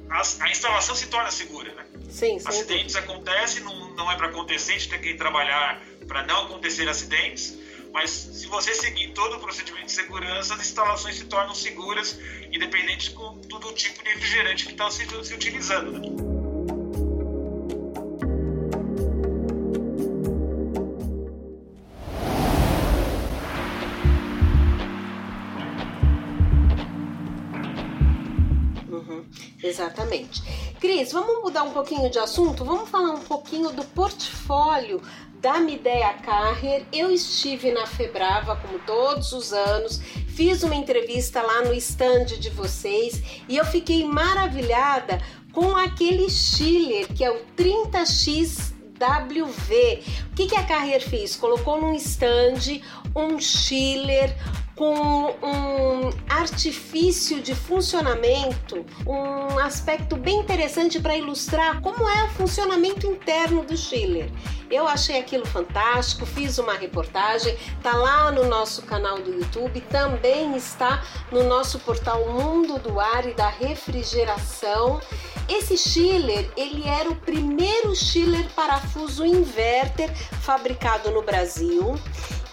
a, 0.08 0.22
a 0.44 0.52
instalação 0.52 0.94
se 0.94 1.08
torna 1.08 1.32
segura, 1.32 1.74
né? 1.74 1.88
Sim, 2.12 2.38
Acidentes 2.46 2.96
acontecem, 2.96 3.64
não, 3.64 3.96
não 3.96 4.12
é 4.12 4.16
para 4.16 4.28
acontecer, 4.28 4.74
a 4.74 4.78
gente 4.78 4.90
tem 4.90 5.02
que 5.02 5.16
trabalhar 5.16 5.82
para 6.08 6.22
não 6.28 6.46
acontecer 6.46 6.88
acidentes, 6.88 7.58
mas 7.94 8.10
se 8.10 8.48
você 8.48 8.74
seguir 8.74 9.14
todo 9.14 9.38
o 9.38 9.40
procedimento 9.40 9.86
de 9.86 9.92
segurança, 9.92 10.54
as 10.54 10.62
instalações 10.62 11.18
se 11.18 11.26
tornam 11.26 11.56
seguras, 11.56 12.20
independente 12.52 13.14
todo 13.14 13.68
o 13.68 13.74
tipo 13.74 14.04
de 14.04 14.10
refrigerante 14.10 14.66
que 14.66 14.72
está 14.72 14.90
se, 14.92 15.06
se 15.24 15.34
utilizando. 15.34 15.92
Né? 15.92 16.37
Exatamente. 29.62 30.42
Cris, 30.80 31.12
vamos 31.12 31.42
mudar 31.44 31.64
um 31.64 31.72
pouquinho 31.72 32.10
de 32.10 32.20
assunto? 32.20 32.64
Vamos 32.64 32.90
falar 32.90 33.12
um 33.12 33.22
pouquinho 33.22 33.72
do 33.72 33.84
portfólio 33.84 35.02
da 35.42 35.60
Mideia 35.60 36.14
Carrer. 36.14 36.86
Eu 36.92 37.12
estive 37.12 37.72
na 37.72 37.86
Febrava, 37.86 38.56
como 38.56 38.80
todos 38.80 39.32
os 39.34 39.54
anos, 39.54 40.00
fiz 40.28 40.64
uma 40.64 40.76
entrevista 40.76 41.42
lá 41.42 41.64
no 41.64 41.74
stand 41.74 42.26
de 42.40 42.50
vocês 42.50 43.22
e 43.48 43.58
eu 43.58 43.66
fiquei 43.66 44.04
maravilhada 44.06 45.22
com 45.52 45.76
aquele 45.76 46.30
chiller 46.30 47.08
que 47.14 47.24
é 47.24 47.32
o 47.32 47.40
30X 47.56 48.74
WV. 48.98 50.04
O 50.32 50.36
que, 50.36 50.56
a 50.56 50.64
Carrer 50.64 51.02
fez? 51.02 51.36
Colocou 51.36 51.80
num 51.80 51.94
stand 51.96 52.82
um 53.16 53.40
chiller, 53.40 54.36
com 54.78 55.36
um 55.42 56.12
artifício 56.30 57.42
de 57.42 57.56
funcionamento, 57.56 58.86
um 59.06 59.58
aspecto 59.58 60.16
bem 60.16 60.40
interessante 60.40 61.00
para 61.00 61.18
ilustrar 61.18 61.82
como 61.82 62.08
é 62.08 62.24
o 62.26 62.30
funcionamento 62.30 63.08
interno 63.08 63.64
do 63.64 63.76
chiller. 63.76 64.30
Eu 64.70 64.88
achei 64.88 65.18
aquilo 65.18 65.48
fantástico, 65.48 66.26
fiz 66.26 66.60
uma 66.60 66.74
reportagem, 66.74 67.58
tá 67.82 67.96
lá 67.96 68.32
no 68.32 68.46
nosso 68.46 68.84
canal 68.84 69.18
do 69.20 69.34
YouTube, 69.34 69.82
também 69.82 70.56
está 70.56 71.04
no 71.32 71.44
nosso 71.44 71.80
portal 71.80 72.28
Mundo 72.28 72.78
do 72.78 73.00
Ar 73.00 73.28
e 73.28 73.34
da 73.34 73.50
Refrigeração. 73.50 75.02
Esse 75.50 75.78
chiller, 75.78 76.52
ele 76.56 76.88
era 76.88 77.10
o 77.10 77.16
primeiro 77.16 77.96
chiller 77.96 78.46
parafuso 78.54 79.26
inverter 79.26 80.14
fabricado 80.42 81.10
no 81.10 81.24
Brasil 81.24 81.98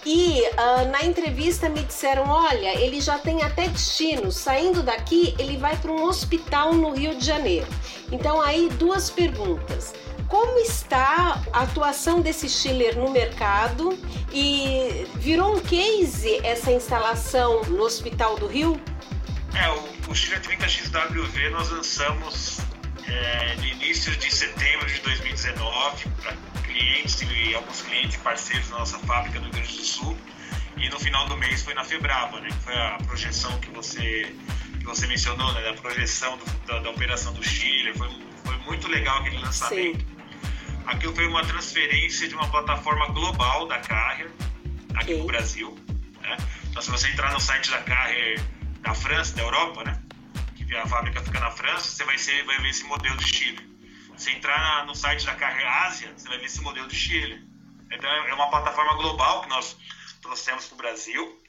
e 0.04 0.42
uh, 0.42 0.90
na 0.90 1.04
entrevista 1.04 1.68
me 1.68 1.82
disseram: 1.82 2.28
olha, 2.28 2.78
ele 2.78 3.00
já 3.00 3.18
tem 3.18 3.42
até 3.42 3.68
destino. 3.68 4.30
Saindo 4.30 4.82
daqui, 4.82 5.34
ele 5.38 5.56
vai 5.56 5.76
para 5.76 5.90
um 5.90 6.04
hospital 6.04 6.74
no 6.74 6.90
Rio 6.92 7.14
de 7.16 7.24
Janeiro. 7.24 7.66
Então, 8.12 8.40
aí, 8.40 8.68
duas 8.70 9.10
perguntas. 9.10 9.94
Como 10.28 10.58
está 10.58 11.42
a 11.52 11.62
atuação 11.62 12.20
desse 12.20 12.48
chiller 12.48 12.98
no 12.98 13.10
mercado 13.10 13.96
e 14.32 15.06
virou 15.16 15.56
um 15.56 15.60
case 15.60 16.40
essa 16.44 16.72
instalação 16.72 17.62
no 17.64 17.82
Hospital 17.82 18.36
do 18.36 18.46
Rio? 18.46 18.80
É, 19.54 19.70
o, 19.70 20.10
o 20.10 20.14
Chiller 20.14 20.40
30XWV 20.40 21.50
nós 21.50 21.70
lançamos 21.70 22.58
é, 23.06 23.54
no 23.56 23.64
início 23.64 24.16
de 24.16 24.34
setembro 24.34 24.86
de 24.86 25.00
2019 25.02 26.08
para 26.20 26.34
clientes 26.74 27.22
e 27.22 27.54
alguns 27.54 27.82
clientes 27.82 28.16
parceiros 28.16 28.68
da 28.68 28.78
nossa 28.78 28.98
fábrica 28.98 29.38
do 29.38 29.44
Rio 29.44 29.52
Grande 29.52 29.76
do 29.76 29.84
Sul. 29.84 30.18
E 30.76 30.88
no 30.88 30.98
final 30.98 31.26
do 31.28 31.36
mês 31.36 31.62
foi 31.62 31.72
na 31.72 31.84
Febrava, 31.84 32.40
né? 32.40 32.48
Que 32.48 32.64
foi 32.64 32.74
a 32.74 32.98
projeção 33.06 33.58
que 33.60 33.70
você, 33.70 34.34
que 34.78 34.84
você 34.84 35.06
mencionou, 35.06 35.52
né? 35.54 35.62
Da 35.62 35.74
projeção 35.74 36.36
do, 36.36 36.44
da, 36.66 36.80
da, 36.80 36.90
operação 36.90 37.32
do 37.32 37.42
Chile. 37.42 37.94
Foi, 37.94 38.08
foi 38.44 38.56
muito 38.58 38.88
legal 38.88 39.20
aquele 39.20 39.38
lançamento. 39.38 40.00
Sim. 40.00 40.06
aquilo 40.86 41.14
foi 41.14 41.28
uma 41.28 41.44
transferência 41.44 42.28
de 42.28 42.34
uma 42.34 42.48
plataforma 42.48 43.06
global 43.08 43.68
da 43.68 43.78
Carrier 43.78 44.30
aqui 44.94 45.12
okay. 45.12 45.18
no 45.18 45.26
Brasil. 45.26 45.78
Né? 46.20 46.36
Então, 46.68 46.82
se 46.82 46.90
você 46.90 47.08
entrar 47.08 47.32
no 47.32 47.40
site 47.40 47.70
da 47.70 47.78
Carrier 47.78 48.42
da 48.80 48.94
França, 48.94 49.36
da 49.36 49.42
Europa, 49.42 49.84
né? 49.84 50.02
que 50.56 50.74
a 50.76 50.86
fábrica 50.86 51.22
fica 51.22 51.38
na 51.38 51.50
França, 51.52 51.88
você 51.88 52.04
vai, 52.04 52.18
ser, 52.18 52.44
vai 52.44 52.60
ver 52.60 52.70
esse 52.70 52.84
modelo 52.84 53.16
de 53.16 53.28
Chile. 53.28 53.73
Se 54.16 54.30
entrar 54.30 54.86
no 54.86 54.94
site 54.94 55.26
da 55.26 55.34
Carrier 55.34 55.66
Ásia, 55.84 56.12
você 56.16 56.28
vai 56.28 56.38
ver 56.38 56.46
esse 56.46 56.60
modelo 56.60 56.86
de 56.86 56.96
Chile. 56.96 57.42
Então, 57.90 58.10
é 58.10 58.34
uma 58.34 58.50
plataforma 58.50 58.94
global 58.94 59.42
que 59.42 59.48
nós 59.48 59.76
trouxemos 60.22 60.66
para 60.66 60.74
o 60.74 60.78
Brasil. 60.78 61.42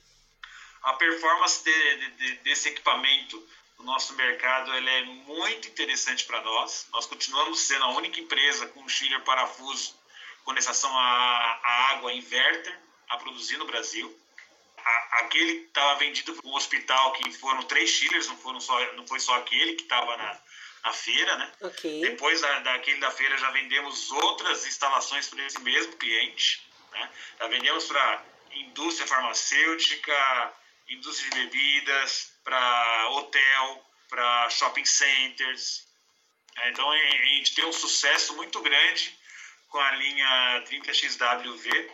A 0.84 0.94
performance 0.94 1.64
de, 1.64 2.10
de, 2.12 2.36
desse 2.38 2.70
equipamento 2.70 3.42
no 3.80 3.86
nosso 3.86 4.14
mercado 4.16 4.72
é 4.74 5.04
muito 5.04 5.68
interessante 5.68 6.26
para 6.26 6.42
nós. 6.42 6.88
Nós 6.92 7.06
continuamos 7.06 7.60
sendo 7.62 7.86
a 7.86 7.90
única 7.90 8.20
empresa 8.20 8.68
com 8.68 8.88
chiller 8.88 9.22
parafuso 9.22 9.96
condensação 10.46 10.96
a 10.96 11.90
água 11.92 12.14
inverter 12.14 12.80
a 13.10 13.18
produzir 13.18 13.58
no 13.58 13.66
Brasil. 13.66 14.16
A, 14.78 15.20
aquele 15.22 15.62
que 15.62 15.66
estava 15.66 15.96
vendido 15.96 16.34
para 16.36 16.48
um 16.48 16.56
hospital 16.56 17.14
que 17.14 17.32
foram 17.34 17.64
três 17.64 17.90
chillers, 17.90 18.28
não, 18.28 18.38
foram 18.38 18.62
só, 18.62 18.94
não 18.94 19.06
foi 19.08 19.20
só 19.20 19.36
aquele 19.36 19.74
que 19.74 19.84
estava 19.84 20.16
na, 20.16 20.40
na 20.86 20.94
feira, 20.94 21.36
né? 21.38 21.52
Okay. 21.62 22.02
Depois 22.02 22.42
da, 22.42 22.60
daquele 22.60 23.00
da 23.00 23.10
feira 23.10 23.36
já 23.38 23.50
vendemos 23.50 24.12
outras 24.12 24.68
instalações 24.68 25.28
para 25.28 25.44
esse 25.44 25.60
mesmo 25.62 25.94
cliente. 25.98 26.64
Né? 26.92 27.10
Já 27.40 27.48
vendemos 27.48 27.86
para 27.86 28.24
indústria 28.52 29.08
farmacêutica, 29.08 30.54
indústria 30.88 31.32
de 31.32 31.48
bebidas, 31.48 32.32
para 32.44 33.10
hotel, 33.14 33.84
para 34.08 34.50
shopping 34.52 34.86
centers. 34.86 35.88
É, 36.58 36.70
então 36.70 36.90
a 36.90 36.98
gente 36.98 37.56
tem 37.56 37.66
um 37.66 37.74
sucesso 37.74 38.36
muito 38.36 38.62
grande 38.62 39.18
com 39.70 39.80
a 39.80 39.92
linha 39.96 40.64
30XWV. 40.70 41.92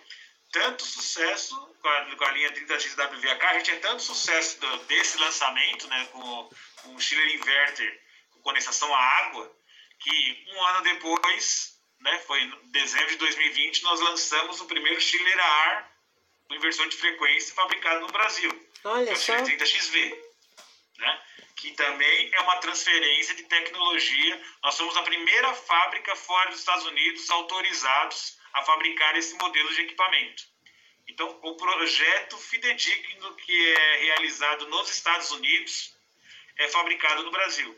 Tanto 0.52 0.86
sucesso 0.86 1.56
com 1.82 1.88
a, 1.88 2.16
com 2.18 2.26
a 2.26 2.32
linha 2.32 2.52
30XWV. 2.52 3.42
A 3.42 3.54
gente 3.54 3.64
tinha 3.64 3.80
tanto 3.80 4.04
sucesso 4.04 4.60
do, 4.60 4.78
desse 4.80 5.18
lançamento, 5.18 5.88
né, 5.88 6.10
com, 6.12 6.50
com 6.84 6.96
o 6.96 7.00
chiller 7.00 7.36
inverter 7.36 8.11
condensação 8.42 8.94
a 8.94 9.00
água, 9.00 9.52
que 10.00 10.46
um 10.54 10.64
ano 10.68 10.82
depois, 10.82 11.80
né, 12.00 12.20
foi 12.20 12.42
em 12.42 12.72
dezembro 12.72 13.10
de 13.10 13.18
2020, 13.18 13.84
nós 13.84 14.00
lançamos 14.00 14.60
o 14.62 14.66
primeiro 14.66 15.00
chiller 15.00 15.40
a 15.40 15.46
ar 15.46 15.92
com 16.48 16.56
inversor 16.56 16.88
de 16.90 16.98
frequência 16.98 17.54
fabricado 17.54 18.02
no 18.02 18.08
Brasil. 18.08 18.70
Olha 18.84 19.16
só. 19.16 19.36
30XV, 19.36 20.18
né? 20.98 21.22
que 21.56 21.72
também 21.74 22.32
é 22.34 22.42
uma 22.42 22.58
transferência 22.58 23.36
de 23.36 23.44
tecnologia. 23.44 24.42
Nós 24.64 24.74
somos 24.74 24.98
a 24.98 25.04
primeira 25.04 25.54
fábrica 25.54 26.16
fora 26.16 26.50
dos 26.50 26.60
Estados 26.60 26.86
Unidos 26.88 27.30
autorizados 27.30 28.40
a 28.54 28.64
fabricar 28.64 29.16
esse 29.16 29.36
modelo 29.36 29.74
de 29.74 29.82
equipamento. 29.82 30.44
Então, 31.08 31.40
o 31.44 31.56
projeto 31.56 32.38
fidedigno 32.38 33.36
que 33.36 33.74
é 33.74 33.98
realizado 33.98 34.68
nos 34.70 34.90
Estados 34.90 35.30
Unidos 35.32 35.96
é 36.58 36.68
fabricado 36.70 37.24
no 37.24 37.32
Brasil. 37.32 37.76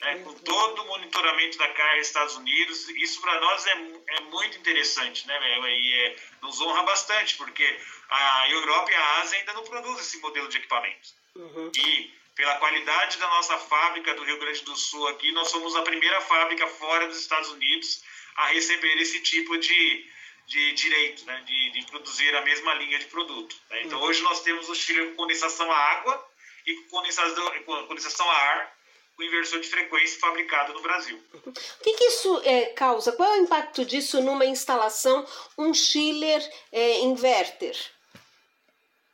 Né? 0.00 0.16
Com 0.24 0.34
todo 0.34 0.82
o 0.82 0.86
monitoramento 0.86 1.56
da 1.56 1.68
carga 1.68 1.98
nos 1.98 2.06
Estados 2.08 2.36
Unidos, 2.36 2.88
isso 2.90 3.20
para 3.20 3.40
nós 3.40 3.66
é, 3.66 3.72
é 4.08 4.20
muito 4.22 4.58
interessante, 4.58 5.26
né? 5.26 5.60
E 5.70 5.94
é, 5.94 6.16
nos 6.42 6.60
honra 6.60 6.82
bastante, 6.82 7.36
porque 7.36 7.80
a 8.10 8.48
Europa 8.50 8.90
e 8.90 8.94
a 8.94 9.20
Ásia 9.20 9.38
ainda 9.38 9.52
não 9.52 9.64
produzem 9.64 10.00
esse 10.00 10.18
modelo 10.18 10.48
de 10.48 10.58
equipamento. 10.58 11.08
Uhum. 11.36 11.70
E 11.76 12.14
pela 12.34 12.56
qualidade 12.56 13.18
da 13.18 13.28
nossa 13.28 13.56
fábrica 13.58 14.14
do 14.14 14.24
Rio 14.24 14.38
Grande 14.38 14.62
do 14.62 14.76
Sul 14.76 15.06
aqui, 15.08 15.30
nós 15.32 15.48
somos 15.48 15.76
a 15.76 15.82
primeira 15.82 16.20
fábrica 16.20 16.66
fora 16.66 17.06
dos 17.06 17.20
Estados 17.20 17.50
Unidos 17.50 18.02
a 18.36 18.48
receber 18.48 18.96
esse 18.98 19.20
tipo 19.20 19.56
de, 19.56 20.10
de 20.46 20.72
direito, 20.72 21.24
né? 21.24 21.42
de, 21.46 21.70
de 21.70 21.86
produzir 21.86 22.34
a 22.34 22.42
mesma 22.42 22.74
linha 22.74 22.98
de 22.98 23.06
produto. 23.06 23.56
Né? 23.70 23.82
Então, 23.84 24.00
uhum. 24.00 24.06
hoje 24.06 24.22
nós 24.22 24.42
temos 24.42 24.68
o 24.68 24.74
Chile 24.74 25.10
com 25.10 25.16
condensação 25.16 25.70
a 25.70 25.76
água 25.76 26.28
e 26.66 26.74
com 26.74 26.88
condensação, 26.88 27.62
condensação 27.86 28.28
a 28.28 28.36
ar, 28.36 28.76
com 29.16 29.22
inversor 29.22 29.60
de 29.60 29.68
frequência 29.68 30.18
fabricado 30.18 30.72
no 30.72 30.82
Brasil. 30.82 31.22
O 31.32 31.52
que, 31.52 31.92
que 31.92 32.04
isso 32.04 32.42
é, 32.44 32.66
causa? 32.66 33.12
Qual 33.12 33.34
é 33.34 33.38
o 33.38 33.42
impacto 33.42 33.84
disso 33.84 34.20
numa 34.20 34.44
instalação, 34.44 35.26
um 35.56 35.72
chiller 35.72 36.42
é, 36.72 37.00
inverter? 37.00 37.76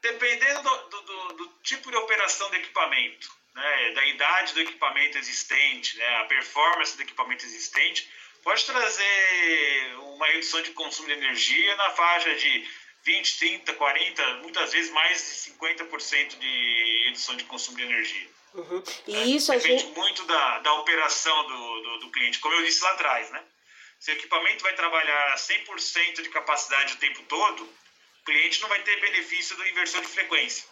Dependendo 0.01 0.63
do, 0.63 0.89
do, 0.89 1.03
do, 1.03 1.33
do, 1.35 1.49
tipo 1.63 1.91
de 1.91 1.97
operação 1.97 2.49
do 2.49 2.57
equipamento, 2.57 3.31
né, 3.55 3.93
da 3.93 4.07
idade 4.07 4.55
do 4.55 4.61
equipamento 4.61 5.19
existente, 5.19 5.99
né, 5.99 6.17
a 6.17 6.25
performance 6.25 6.97
do 6.97 7.03
equipamento 7.03 7.45
existente, 7.45 8.11
pode 8.43 8.65
trazer 8.65 9.95
uma 9.99 10.27
redução 10.27 10.63
de 10.63 10.71
consumo 10.71 11.09
de 11.09 11.15
energia 11.15 11.77
na 11.77 11.91
faixa 11.91 12.35
de 12.35 12.67
20, 13.03 13.39
30, 13.39 13.75
40, 13.75 14.35
muitas 14.39 14.73
vezes 14.73 14.91
mais 14.93 15.19
de 15.19 15.53
50% 15.53 16.39
de 16.39 17.03
redução 17.05 17.37
de 17.37 17.45
consumo 17.45 17.77
de 17.77 17.83
energia. 17.83 18.40
Uhum. 18.55 18.83
E 19.07 19.37
isso 19.37 19.53
Depende 19.53 19.83
gente... 19.83 19.97
muito 19.97 20.25
da, 20.25 20.59
da 20.59 20.75
operação 20.75 21.47
do, 21.47 21.81
do, 21.83 21.99
do, 22.01 22.11
cliente, 22.11 22.41
como 22.41 22.55
eu 22.55 22.65
disse 22.65 22.83
lá 22.83 22.91
atrás, 22.93 23.31
né? 23.31 23.43
Se 23.99 24.11
o 24.11 24.15
equipamento 24.15 24.63
vai 24.63 24.75
trabalhar 24.75 25.35
100% 25.37 26.23
de 26.23 26.29
capacidade 26.31 26.95
o 26.95 26.99
tempo 26.99 27.23
todo, 27.25 27.63
o 27.63 28.25
cliente 28.25 28.61
não 28.63 28.69
vai 28.69 28.83
ter 28.83 29.01
benefício 29.01 29.57
do 29.57 29.69
inversor 29.69 30.01
de 30.01 30.09
frequência. 30.09 30.65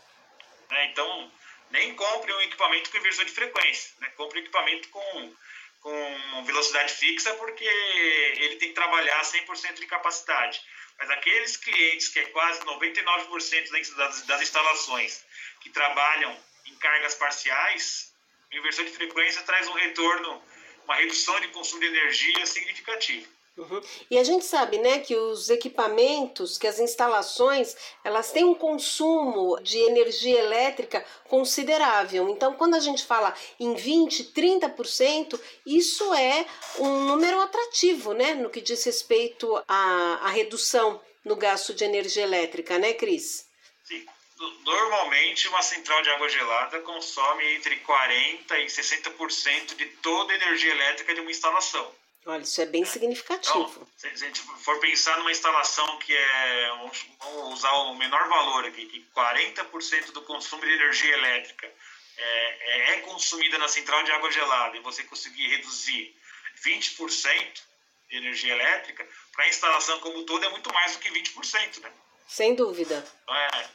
Né? 0.71 0.87
Então, 0.87 1.31
nem 1.71 1.95
compre 1.95 2.33
um 2.33 2.41
equipamento 2.41 2.91
com 2.91 2.97
inversor 2.97 3.27
de 3.27 3.33
frequência, 3.33 3.93
né? 4.01 4.09
compre 4.17 4.39
um 4.39 4.43
equipamento 4.43 4.89
com, 4.89 5.35
com 5.81 6.45
velocidade 6.45 6.95
fixa, 6.95 7.35
porque 7.35 7.65
ele 7.65 8.57
tem 8.57 8.71
que 8.71 8.75
trabalhar 8.75 9.21
100% 9.23 9.75
de 9.75 9.87
capacidade. 9.87 10.61
Mas 10.99 11.11
aqueles 11.11 11.57
clientes 11.57 12.09
que 12.09 12.19
é 12.19 12.25
quase 12.27 12.61
99% 12.61 13.71
das, 13.97 14.23
das 14.23 14.43
instalações 14.43 15.25
que 15.61 15.71
trabalham 15.71 16.37
em 16.71 16.75
cargas 16.77 17.15
parciais, 17.15 18.13
o 18.53 18.57
inversor 18.57 18.85
de 18.85 18.93
frequência 18.93 19.43
traz 19.43 19.69
um 19.69 19.73
retorno, 19.73 20.43
uma 20.85 20.97
redução 20.97 21.39
de 21.41 21.49
consumo 21.49 21.81
de 21.81 21.87
energia 21.87 22.47
significativa. 22.47 23.27
Uhum. 23.59 23.81
E 24.09 24.17
a 24.17 24.23
gente 24.23 24.45
sabe, 24.45 24.79
né, 24.79 25.01
que 25.01 25.17
os 25.17 25.51
equipamentos, 25.51 26.57
que 26.57 26.67
as 26.67 26.79
instalações, 26.79 27.77
elas 28.05 28.31
têm 28.31 28.45
um 28.45 28.55
consumo 28.55 29.61
de 29.61 29.79
energia 29.79 30.39
elétrica 30.39 31.05
considerável. 31.25 32.29
Então, 32.29 32.55
quando 32.55 32.77
a 32.77 32.81
gente 32.81 33.05
fala 33.05 33.35
em 33.59 33.75
20, 33.75 34.33
30%, 34.33 35.41
isso 35.67 36.15
é 36.15 36.47
um 36.79 37.07
número 37.07 37.41
atrativo, 37.41 38.13
né, 38.13 38.35
no 38.35 38.49
que 38.49 38.61
diz 38.61 38.85
respeito 38.85 39.61
à, 39.67 40.21
à 40.23 40.29
redução 40.29 41.01
no 41.25 41.35
gasto 41.35 41.75
de 41.75 41.83
energia 41.85 42.23
elétrica, 42.23 42.79
né, 42.79 42.93
Cris? 42.93 43.49
Sim. 43.83 44.07
Normalmente, 44.65 45.49
uma 45.49 45.63
central 45.63 46.03
de 46.03 46.11
água 46.11 46.29
gelada 46.29 46.81
consome 46.81 47.45
entre 47.55 47.77
40% 47.81 48.51
e 48.53 48.67
60% 48.67 49.75
de 49.75 49.87
toda 49.87 50.33
a 50.33 50.37
energia 50.37 50.71
elétrica 50.71 51.15
de 51.15 51.21
uma 51.21 51.31
instalação. 51.31 51.93
Olha, 52.27 52.43
isso 52.43 52.61
é 52.61 52.67
bem 52.67 52.85
significativo. 52.85 53.71
Então, 53.71 53.89
se 53.97 54.07
a 54.07 54.15
gente 54.15 54.41
for 54.41 54.79
pensar 54.81 55.17
numa 55.19 55.31
instalação 55.31 55.99
que 55.99 56.15
é, 56.15 56.69
vamos 56.69 57.07
usar 57.55 57.73
o 57.73 57.95
menor 57.95 58.29
valor 58.29 58.67
aqui, 58.67 58.87
que 58.87 59.07
40% 59.17 60.13
do 60.13 60.23
consumo 60.23 60.63
de 60.63 60.73
energia 60.73 61.15
elétrica 61.15 61.67
é, 62.17 62.59
é, 62.61 62.95
é 62.95 63.01
consumida 63.01 63.57
na 63.59 63.69
central 63.69 64.03
de 64.05 64.13
água 64.13 64.31
gelada 64.31 64.77
e 64.77 64.81
você 64.81 65.03
conseguir 65.05 65.49
reduzir 65.49 66.15
20% 66.63 67.63
de 68.11 68.17
energia 68.17 68.53
elétrica, 68.53 69.07
para 69.33 69.45
a 69.45 69.49
instalação 69.49 69.99
como 70.01 70.25
todo 70.25 70.45
é 70.45 70.49
muito 70.51 70.73
mais 70.73 70.97
do 70.97 70.99
que 70.99 71.11
20%, 71.11 71.81
né? 71.81 71.93
Sem 72.27 72.55
dúvida. 72.55 73.07
É, 73.29 73.67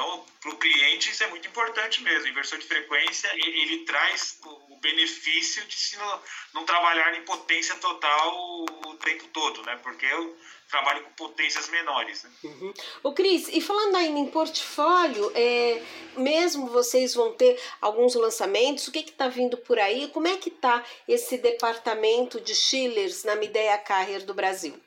então, 0.00 0.24
para 0.40 0.50
o 0.50 0.56
cliente, 0.56 1.10
isso 1.10 1.22
é 1.22 1.26
muito 1.26 1.46
importante 1.46 2.02
mesmo. 2.02 2.28
Inversor 2.28 2.58
de 2.58 2.66
frequência, 2.66 3.30
ele, 3.34 3.60
ele 3.60 3.84
traz 3.84 4.38
o, 4.42 4.70
benefício 4.80 5.62
de 5.66 5.74
se 5.74 5.98
não, 5.98 6.22
não, 6.54 6.64
trabalhar 6.64 7.14
em 7.14 7.22
potência 7.22 7.76
total 7.76 8.64
o, 8.86 8.94
tempo 8.94 9.28
todo, 9.28 9.62
né? 9.62 9.78
Porque 9.82 10.06
eu 10.06 10.34
trabalho 10.70 11.04
com 11.04 11.12
potências 11.12 11.68
menores. 11.68 12.22
Né? 12.22 12.30
Uhum. 12.44 12.74
O 13.02 13.12
Cris, 13.12 13.48
e 13.48 13.60
falando 13.60 13.94
ainda 13.96 14.18
em 14.18 14.30
portfólio, 14.30 15.30
é, 15.34 15.82
mesmo 16.16 16.68
vocês 16.68 17.14
vão 17.14 17.34
ter 17.34 17.60
alguns 17.78 18.14
lançamentos, 18.14 18.88
o 18.88 18.92
que 18.92 19.00
está 19.00 19.28
vindo 19.28 19.58
por 19.58 19.78
aí? 19.78 20.08
Como 20.08 20.26
é 20.26 20.38
que 20.38 20.48
está 20.48 20.82
esse 21.06 21.36
departamento 21.36 22.40
de 22.40 22.54
chillers 22.54 23.22
na 23.22 23.36
Mideia 23.36 23.76
Carrier 23.76 24.24
do 24.24 24.32
Brasil? 24.32 24.80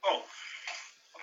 Bom, 0.00 0.26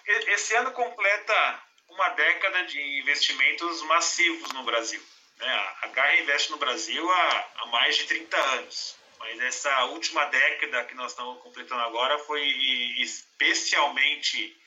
esse 0.06 0.56
ano 0.56 0.72
completa 0.72 1.64
uma 1.94 2.10
década 2.10 2.66
de 2.66 2.82
investimentos 3.00 3.82
massivos 3.84 4.52
no 4.52 4.64
Brasil. 4.64 5.02
Né? 5.38 5.76
A 5.82 5.88
Garra 5.88 6.16
investe 6.18 6.52
no 6.52 6.58
Brasil 6.58 7.10
há, 7.10 7.52
há 7.58 7.66
mais 7.68 7.96
de 7.96 8.06
30 8.06 8.38
anos, 8.38 8.96
mas 9.20 9.40
essa 9.42 9.86
última 9.86 10.26
década 10.26 10.84
que 10.86 10.96
nós 10.96 11.12
estamos 11.12 11.42
completando 11.42 11.82
agora 11.82 12.18
foi 12.20 12.44
especialmente 12.98 14.60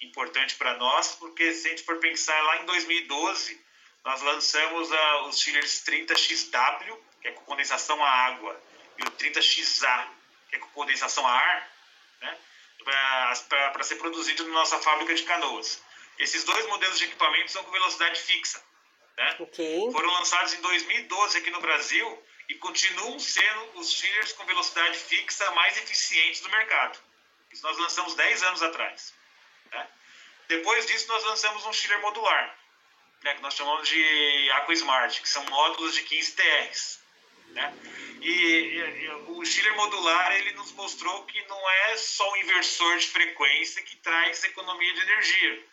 importante 0.00 0.54
para 0.56 0.76
nós, 0.76 1.14
porque 1.16 1.52
se 1.54 1.66
a 1.66 1.70
gente 1.70 1.84
for 1.84 1.98
pensar 1.98 2.40
lá 2.42 2.58
em 2.58 2.66
2012, 2.66 3.64
nós 4.04 4.20
lançamos 4.20 4.92
a, 4.92 5.22
os 5.22 5.40
chillers 5.40 5.82
30XW, 5.84 6.98
que 7.22 7.28
é 7.28 7.32
com 7.32 7.44
condensação 7.44 8.02
a 8.04 8.10
água, 8.10 8.60
e 8.98 9.02
o 9.02 9.10
30XA, 9.12 10.08
que 10.50 10.56
é 10.56 10.58
com 10.58 10.68
condensação 10.68 11.26
a 11.26 11.32
ar, 11.32 11.72
né? 12.20 12.38
para 13.48 13.82
ser 13.82 13.96
produzido 13.96 14.46
na 14.46 14.54
nossa 14.54 14.78
fábrica 14.78 15.14
de 15.14 15.22
canoas. 15.22 15.82
Esses 16.18 16.44
dois 16.44 16.66
modelos 16.66 16.98
de 16.98 17.04
equipamento 17.04 17.50
são 17.50 17.64
com 17.64 17.70
velocidade 17.70 18.20
fixa. 18.20 18.62
Né? 19.16 19.36
Okay. 19.40 19.92
Foram 19.92 20.10
lançados 20.14 20.54
em 20.54 20.60
2012 20.60 21.38
aqui 21.38 21.50
no 21.50 21.60
Brasil 21.60 22.22
e 22.48 22.54
continuam 22.56 23.18
sendo 23.18 23.78
os 23.78 23.92
chillers 23.92 24.32
com 24.32 24.44
velocidade 24.44 24.98
fixa 24.98 25.50
mais 25.52 25.76
eficientes 25.78 26.40
do 26.40 26.50
mercado. 26.50 26.98
Isso 27.52 27.62
nós 27.62 27.78
lançamos 27.78 28.14
10 28.14 28.42
anos 28.42 28.62
atrás. 28.62 29.14
Né? 29.70 29.88
Depois 30.48 30.86
disso, 30.86 31.08
nós 31.08 31.24
lançamos 31.24 31.64
um 31.64 31.72
chiller 31.72 32.00
modular, 32.00 32.58
né, 33.22 33.34
que 33.34 33.42
nós 33.42 33.54
chamamos 33.54 33.88
de 33.88 34.50
AquaSmart, 34.52 35.20
que 35.20 35.28
são 35.28 35.44
módulos 35.46 35.94
de 35.94 36.02
15 36.02 36.32
TRs. 36.32 37.00
Né? 37.48 37.72
E, 38.20 38.30
e, 38.30 39.08
o 39.28 39.44
chiller 39.44 39.74
modular 39.76 40.32
ele 40.32 40.52
nos 40.52 40.72
mostrou 40.72 41.24
que 41.24 41.40
não 41.46 41.70
é 41.70 41.96
só 41.96 42.30
um 42.32 42.36
inversor 42.36 42.98
de 42.98 43.06
frequência 43.06 43.82
que 43.82 43.96
traz 43.96 44.42
economia 44.44 44.92
de 44.92 45.00
energia. 45.00 45.64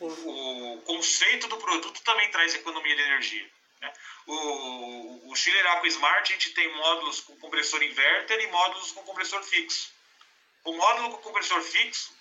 O, 0.00 0.74
o 0.74 0.82
conceito 0.82 1.46
do 1.48 1.56
produto 1.58 2.02
também 2.02 2.30
traz 2.30 2.54
economia 2.54 2.96
de 2.96 3.02
energia. 3.02 3.50
Né? 3.80 3.92
O, 4.26 5.30
o 5.30 5.36
chiller 5.36 5.66
AquaSmart 5.72 6.30
a 6.30 6.32
gente 6.32 6.50
tem 6.50 6.72
módulos 6.76 7.20
com 7.20 7.36
compressor 7.36 7.82
inverter 7.82 8.40
e 8.40 8.46
módulos 8.48 8.92
com 8.92 9.02
compressor 9.02 9.42
fixo. 9.42 9.92
O 10.64 10.72
módulo 10.72 11.10
com 11.10 11.18
compressor 11.18 11.60
fixo, 11.62 12.12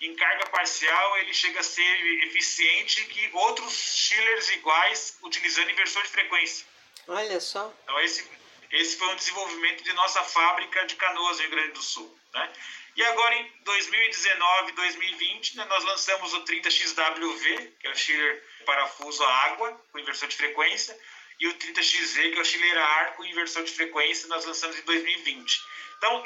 em 0.00 0.14
carga 0.14 0.46
parcial, 0.50 1.18
ele 1.18 1.32
chega 1.32 1.60
a 1.60 1.62
ser 1.62 2.24
eficiente 2.24 3.04
que 3.06 3.30
outros 3.32 3.72
chillers 3.72 4.50
iguais 4.50 5.16
utilizando 5.22 5.70
inversor 5.70 6.02
de 6.02 6.08
frequência. 6.10 6.66
Olha 7.08 7.40
só. 7.40 7.72
Então, 7.82 7.98
esse, 8.00 8.28
esse 8.70 8.96
foi 8.96 9.08
um 9.08 9.16
desenvolvimento 9.16 9.82
de 9.84 9.92
nossa 9.92 10.22
fábrica 10.24 10.84
de 10.86 10.96
Canoas, 10.96 11.38
Rio 11.40 11.50
Grande 11.50 11.72
do 11.72 11.82
Sul. 11.82 12.18
Né? 12.34 12.52
E 12.96 13.04
agora, 13.04 13.34
em 13.34 13.52
2019, 13.62 14.72
2020, 14.72 15.56
né, 15.56 15.64
nós 15.66 15.84
lançamos 15.84 16.32
o 16.32 16.44
30XWV, 16.44 17.72
que 17.78 17.86
é 17.86 17.90
o 17.90 17.94
chiller 17.94 18.42
parafuso 18.64 19.22
a 19.22 19.34
água, 19.44 19.80
com 19.92 19.98
inversor 19.98 20.28
de 20.28 20.36
frequência, 20.36 20.98
e 21.38 21.46
o 21.46 21.54
30XZ, 21.54 22.32
que 22.32 22.38
é 22.38 22.40
o 22.40 22.44
chiller 22.44 22.78
a 22.78 22.84
ar 22.84 23.16
com 23.16 23.24
inversor 23.24 23.62
de 23.64 23.72
frequência, 23.72 24.26
nós 24.28 24.44
lançamos 24.46 24.78
em 24.78 24.82
2020. 24.82 25.60
Então, 25.98 26.24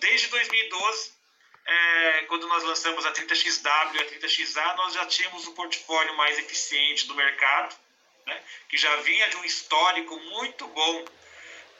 desde 0.00 0.26
2012, 0.26 1.12
é, 1.64 2.24
quando 2.26 2.48
nós 2.48 2.64
lançamos 2.64 3.06
a 3.06 3.12
30XW 3.12 3.94
e 3.94 4.00
a 4.00 4.06
30XA, 4.06 4.76
nós 4.76 4.94
já 4.94 5.06
tínhamos 5.06 5.46
o 5.46 5.52
portfólio 5.52 6.16
mais 6.16 6.36
eficiente 6.38 7.06
do 7.06 7.14
mercado, 7.14 7.76
né, 8.26 8.42
que 8.68 8.76
já 8.76 8.96
vinha 8.96 9.28
de 9.28 9.36
um 9.36 9.44
histórico 9.44 10.18
muito 10.18 10.66
bom 10.66 11.04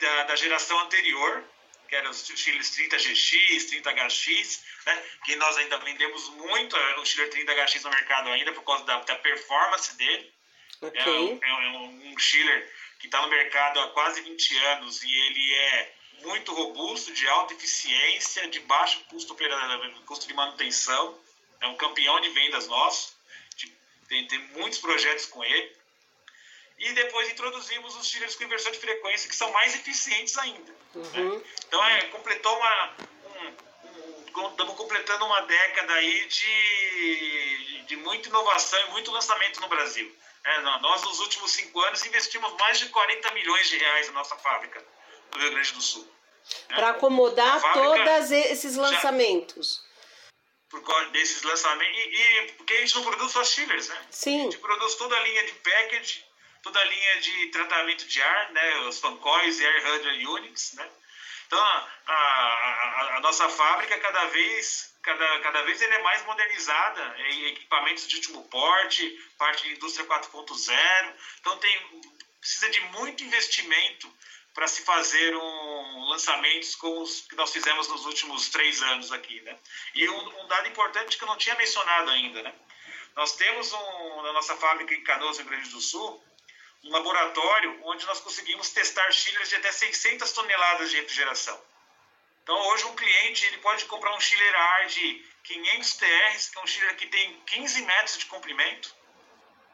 da, 0.00 0.24
da 0.24 0.36
geração 0.36 0.78
anterior, 0.80 1.44
que 1.88 1.96
eram 1.96 2.10
os 2.10 2.26
chiles 2.26 2.70
30GX, 2.76 3.70
30HX, 3.70 4.60
né, 4.86 5.02
que 5.24 5.36
nós 5.36 5.56
ainda 5.56 5.78
vendemos 5.78 6.28
muito 6.30 6.76
o 6.76 7.04
chile 7.06 7.28
30HX 7.28 7.82
no 7.82 7.90
mercado 7.90 8.28
ainda 8.30 8.52
por 8.52 8.62
causa 8.62 8.84
da, 8.84 8.98
da 9.00 9.16
performance 9.16 9.96
dele. 9.96 10.32
Okay. 10.80 11.00
É, 11.00 11.10
um, 11.10 11.40
é 11.42 11.52
um, 11.52 12.12
um 12.12 12.18
chiller 12.18 12.72
que 12.98 13.06
está 13.06 13.20
no 13.22 13.28
mercado 13.28 13.80
há 13.80 13.88
quase 13.90 14.20
20 14.20 14.58
anos 14.58 15.02
e 15.02 15.12
ele 15.12 15.54
é 15.54 15.94
muito 16.22 16.52
robusto, 16.52 17.12
de 17.12 17.26
alta 17.28 17.54
eficiência, 17.54 18.48
de 18.48 18.60
baixo 18.60 19.00
custo, 19.08 19.36
custo 20.06 20.26
de 20.26 20.34
manutenção. 20.34 21.18
É 21.60 21.66
um 21.66 21.76
campeão 21.76 22.20
de 22.20 22.28
vendas 22.30 22.66
nosso. 22.68 23.16
Tem, 24.08 24.26
tem 24.26 24.38
muitos 24.48 24.78
projetos 24.78 25.26
com 25.26 25.44
ele. 25.44 25.76
E 26.78 26.92
depois 26.92 27.28
introduzimos 27.28 27.96
os 27.96 28.06
chillers 28.06 28.36
com 28.36 28.44
inversor 28.44 28.70
de 28.70 28.78
frequência, 28.78 29.28
que 29.28 29.34
são 29.34 29.50
mais 29.52 29.74
eficientes 29.74 30.38
ainda. 30.38 30.74
Uhum. 30.94 31.38
Né? 31.38 31.44
Então, 31.66 31.84
é, 31.84 32.02
completou 32.06 32.56
uma. 32.56 32.94
Um, 33.40 34.40
um, 34.40 34.48
estamos 34.50 34.76
completando 34.76 35.24
uma 35.24 35.40
década 35.40 35.92
aí 35.94 36.26
de, 36.28 37.82
de 37.82 37.96
muita 37.96 38.28
inovação 38.28 38.78
e 38.86 38.90
muito 38.90 39.10
lançamento 39.10 39.60
no 39.60 39.68
Brasil. 39.68 40.14
É, 40.44 40.60
nós, 40.60 41.02
nos 41.02 41.18
últimos 41.18 41.50
cinco 41.52 41.80
anos, 41.80 42.04
investimos 42.06 42.52
mais 42.54 42.78
de 42.78 42.88
40 42.88 43.32
milhões 43.32 43.68
de 43.68 43.76
reais 43.76 44.06
na 44.06 44.14
nossa 44.14 44.36
fábrica 44.36 44.84
do 45.32 45.38
Rio 45.38 45.50
Grande 45.50 45.72
do 45.72 45.82
Sul. 45.82 46.08
Né? 46.68 46.76
Para 46.76 46.90
acomodar 46.90 47.60
todos 47.72 48.30
esses 48.30 48.76
lançamentos. 48.76 49.82
Já, 49.82 49.88
por 50.70 50.82
causa 50.82 51.10
desses 51.10 51.42
lançamentos. 51.42 51.98
E, 51.98 52.16
e, 52.16 52.52
porque 52.52 52.74
a 52.74 52.80
gente 52.80 52.94
não 52.94 53.02
produz 53.02 53.32
só 53.32 53.44
chillers, 53.44 53.88
né? 53.88 54.06
Sim. 54.10 54.40
A 54.40 54.44
gente 54.44 54.58
produz 54.58 54.94
toda 54.94 55.16
a 55.16 55.20
linha 55.20 55.44
de 55.44 55.52
package, 55.52 56.24
toda 56.62 56.80
a 56.80 56.84
linha 56.84 57.20
de 57.20 57.48
tratamento 57.48 58.06
de 58.06 58.22
ar, 58.22 58.52
né? 58.52 58.78
Os 58.80 58.98
fancoils 59.00 59.58
e 59.58 59.66
air 59.66 59.84
handler 59.84 60.30
units, 60.30 60.72
né? 60.74 60.88
Então, 61.46 61.58
a, 61.58 61.86
a, 62.06 63.16
a, 63.16 63.20
nossa 63.20 63.48
fábrica 63.48 63.98
cada 63.98 64.26
vez, 64.26 64.94
cada, 65.02 65.40
cada 65.40 65.62
vez 65.62 65.80
ele 65.80 65.94
é 65.94 66.02
mais 66.02 66.22
modernizada 66.26 67.16
em 67.18 67.46
equipamentos 67.46 68.06
de 68.06 68.16
último 68.16 68.44
porte, 68.48 69.18
parte 69.38 69.62
de 69.66 69.72
indústria 69.72 70.06
4.0. 70.06 71.14
Então, 71.40 71.56
tem, 71.56 72.02
precisa 72.38 72.68
de 72.68 72.80
muito 72.92 73.24
investimento 73.24 74.12
para 74.52 74.66
se 74.68 74.82
fazer 74.82 75.34
um, 75.36 76.08
lançamentos 76.10 76.74
como 76.74 77.00
os 77.00 77.22
que 77.22 77.36
nós 77.36 77.50
fizemos 77.50 77.88
nos 77.88 78.04
últimos 78.04 78.48
três 78.50 78.82
anos 78.82 79.10
aqui, 79.12 79.40
né? 79.42 79.56
E 79.94 80.08
um, 80.08 80.42
um 80.42 80.48
dado 80.48 80.68
importante 80.68 81.16
que 81.16 81.24
eu 81.24 81.28
não 81.28 81.36
tinha 81.38 81.54
mencionado 81.54 82.10
ainda, 82.10 82.42
né? 82.42 82.52
Nós 83.14 83.36
temos 83.36 83.72
um, 83.72 84.22
na 84.22 84.32
nossa 84.32 84.56
fábrica 84.56 84.94
em 84.94 85.02
Canoas, 85.02 85.38
Rio 85.38 85.46
Grande 85.46 85.70
do 85.70 85.80
Sul, 85.80 86.22
um 86.84 86.90
laboratório 86.90 87.80
onde 87.84 88.06
nós 88.06 88.20
conseguimos 88.20 88.70
testar 88.70 89.10
chillers 89.12 89.48
de 89.48 89.56
até 89.56 89.72
600 89.72 90.32
toneladas 90.32 90.90
de 90.90 90.96
refrigeração. 90.96 91.60
Então, 92.42 92.56
hoje, 92.68 92.84
um 92.84 92.94
cliente 92.94 93.44
ele 93.46 93.58
pode 93.58 93.84
comprar 93.84 94.14
um 94.16 94.20
chiller 94.20 94.54
AR 94.54 94.86
de 94.86 95.24
500 95.44 95.94
TRs, 95.94 96.48
que 96.48 96.58
é 96.58 96.62
um 96.62 96.66
chiller 96.66 96.96
que 96.96 97.06
tem 97.06 97.40
15 97.46 97.82
metros 97.82 98.18
de 98.18 98.26
comprimento, 98.26 98.96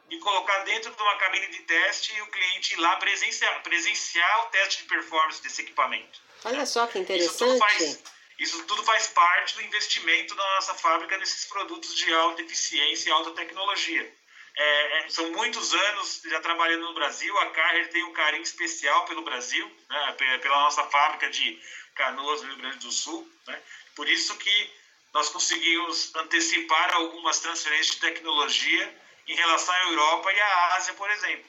e 0.09 0.19
colocar 0.19 0.59
dentro 0.59 0.93
de 0.93 1.01
uma 1.01 1.17
cabine 1.17 1.47
de 1.47 1.59
teste 1.59 2.15
e 2.15 2.21
o 2.21 2.27
cliente 2.27 2.73
ir 2.73 2.77
lá 2.77 2.95
presenciar, 2.97 3.63
presenciar 3.63 4.45
o 4.45 4.49
teste 4.49 4.83
de 4.83 4.89
performance 4.89 5.41
desse 5.41 5.61
equipamento. 5.61 6.21
Olha 6.43 6.65
só 6.65 6.85
que 6.85 6.99
interessante. 6.99 7.31
Isso 7.31 7.45
tudo, 7.45 7.57
faz, 7.57 8.03
isso 8.37 8.63
tudo 8.65 8.83
faz 8.83 9.07
parte 9.07 9.55
do 9.55 9.61
investimento 9.63 10.35
da 10.35 10.43
nossa 10.55 10.75
fábrica 10.75 11.17
nesses 11.17 11.45
produtos 11.45 11.95
de 11.95 12.13
alta 12.13 12.41
eficiência 12.41 13.09
e 13.09 13.11
alta 13.11 13.31
tecnologia. 13.31 14.13
É, 14.57 14.99
é, 14.99 15.09
são 15.09 15.31
muitos 15.31 15.73
anos 15.73 16.21
já 16.25 16.39
trabalhando 16.39 16.85
no 16.85 16.93
Brasil, 16.93 17.37
a 17.39 17.47
Carrier 17.47 17.89
tem 17.89 18.03
um 18.03 18.13
carinho 18.13 18.43
especial 18.43 19.05
pelo 19.05 19.21
Brasil, 19.21 19.69
né, 19.89 20.15
pela 20.41 20.59
nossa 20.61 20.83
fábrica 20.85 21.29
de 21.29 21.61
Canoas, 21.93 22.41
no 22.41 22.47
Rio 22.47 22.57
Grande 22.57 22.77
do 22.77 22.91
Sul. 22.91 23.29
Né, 23.47 23.61
por 23.95 24.07
isso 24.07 24.37
que 24.37 24.73
nós 25.13 25.29
conseguimos 25.29 26.13
antecipar 26.15 26.93
algumas 26.93 27.39
transferências 27.39 27.95
de 27.95 28.01
tecnologia 28.01 29.01
em 29.27 29.35
relação 29.35 29.73
à 29.73 29.83
Europa 29.83 30.31
e 30.31 30.39
à 30.39 30.75
Ásia, 30.75 30.93
por 30.93 31.09
exemplo. 31.09 31.45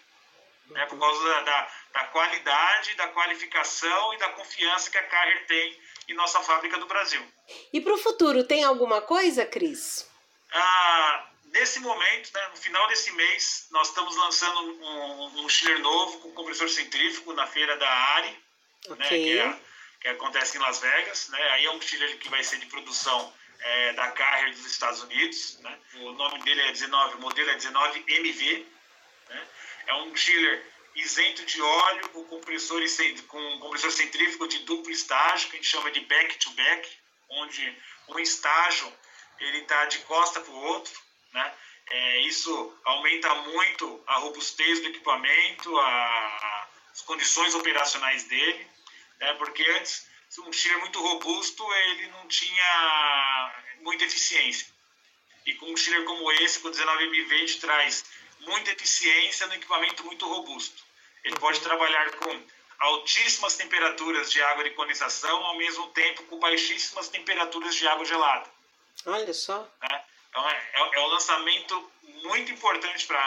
Né, 0.69 0.85
por 0.87 0.99
causa 0.99 1.29
da, 1.29 1.40
da, 1.42 1.71
da, 1.92 2.05
qualidade, 2.07 2.95
da 2.95 3.07
qualificação 3.09 4.14
e 4.14 4.19
da 4.19 4.31
confiança 4.31 4.90
que 4.90 4.99
a 4.99 5.03
Carrier 5.05 5.47
tem 5.47 5.81
em 6.09 6.14
nossa 6.14 6.40
fábrica 6.40 6.77
do 6.77 6.87
Brasil. 6.87 7.25
E 7.73 7.81
para 7.81 7.95
o 7.95 7.99
futuro, 7.99 8.42
tem 8.42 8.64
alguma 8.64 9.01
coisa, 9.01 9.47
Cris? 9.47 10.11
Ah, 10.53 11.27
nesse 11.57 11.81
momento, 11.81 12.31
né, 12.35 12.49
no 12.51 12.57
final 12.57 12.87
desse 12.88 13.11
mês, 13.12 13.66
nós 13.71 13.88
estamos 13.88 14.14
lançando 14.16 14.61
um, 14.61 15.45
um 15.45 15.49
chiller 15.49 15.79
novo 15.81 16.21
com 16.21 16.33
compressor 16.33 16.69
centrífugo 16.69 17.33
na 17.33 17.47
feira 17.47 17.77
da 17.77 17.88
ARI, 17.88 18.38
okay. 18.88 18.97
né, 18.97 19.09
que, 19.09 19.38
é, 19.38 19.61
que, 20.03 20.09
acontece 20.09 20.57
em 20.57 20.61
Las 20.61 20.81
Vegas. 20.81 21.29
Né, 21.29 21.42
aí 21.53 21.64
é 21.64 21.71
um 21.71 21.81
chiller 21.81 22.19
que 22.19 22.29
vai 22.29 22.45
ser 22.45 22.59
de 22.59 22.66
produção 22.66 23.33
é, 23.61 23.92
da 23.95 24.11
Carrier 24.11 24.55
dos 24.55 24.66
Estados 24.66 25.03
Unidos. 25.03 25.59
Né? 25.61 25.79
O 25.95 26.12
nome 26.12 26.42
dele 26.42 26.61
é 26.61 26.73
19, 26.73 27.16
o 27.16 27.21
modelo 27.21 27.51
é 27.51 27.57
19MV. 27.57 28.66
Né? 29.31 29.49
É 29.87 29.95
um 29.95 30.14
chiller 30.14 30.62
isento 30.95 31.45
de 31.45 31.61
óleo 31.61 32.09
com 32.11 32.25
compressor, 32.25 32.83
com 33.29 33.59
compressor 33.61 33.90
centrífugo 33.90 34.47
de 34.47 34.61
duplo 34.61 34.90
estágio, 34.90 35.49
que 35.49 35.57
a 35.57 35.59
gente 35.59 35.71
chama 35.71 35.90
de 35.90 36.01
back-to-back, 36.01 36.88
-back, 36.88 36.99
onde 37.31 37.83
um 38.09 38.19
estágio 38.19 38.92
ele 39.38 39.59
está 39.59 39.85
de 39.87 39.99
costa 40.01 40.40
para 40.40 40.53
o 40.53 40.64
outro. 40.64 41.06
Né? 41.37 41.53
É, 41.90 42.20
isso 42.20 42.75
aumenta 42.83 43.33
muito 43.35 44.03
a 44.07 44.14
robustez 44.14 44.81
do 44.81 44.88
equipamento, 44.88 45.79
a, 45.79 46.68
as 46.92 47.03
condições 47.03 47.55
operacionais 47.55 48.25
dele, 48.25 48.66
né? 49.20 49.35
porque 49.35 49.62
antes 49.79 50.07
um 50.40 50.53
chiller 50.53 50.79
muito 50.81 51.01
robusto, 51.01 51.62
ele 51.75 52.09
não 52.09 52.27
tinha 52.29 53.53
muita 53.81 54.05
eficiência. 54.05 54.66
E 55.46 55.55
com 55.55 55.66
um 55.72 55.77
chiller 55.77 56.05
como 56.05 56.31
esse, 56.33 56.59
com 56.61 56.70
19MV, 56.70 57.33
a 57.33 57.38
gente 57.38 57.61
traz 57.61 58.05
muita 58.40 58.72
eficiência 58.72 59.46
no 59.46 59.55
equipamento 59.55 60.05
muito 60.05 60.27
robusto. 60.27 60.83
Ele 61.25 61.37
pode 61.37 61.61
trabalhar 61.61 62.11
com 62.16 62.42
altíssimas 62.79 63.57
temperaturas 63.57 64.31
de 64.31 64.42
água 64.42 64.64
de 64.64 64.70
condensação, 64.70 65.44
ao 65.44 65.57
mesmo 65.57 65.87
tempo 65.88 66.25
com 66.25 66.38
baixíssimas 66.38 67.09
temperaturas 67.09 67.75
de 67.75 67.87
água 67.87 68.05
gelada. 68.05 68.51
Olha 69.07 69.33
só. 69.33 69.68
Né? 69.83 70.05
Então, 70.37 70.51
é, 70.51 70.62
é, 70.75 70.96
é 70.96 71.01
um 71.01 71.07
lançamento 71.07 71.90
muito 72.22 72.53
importante 72.53 73.07
para 73.07 73.18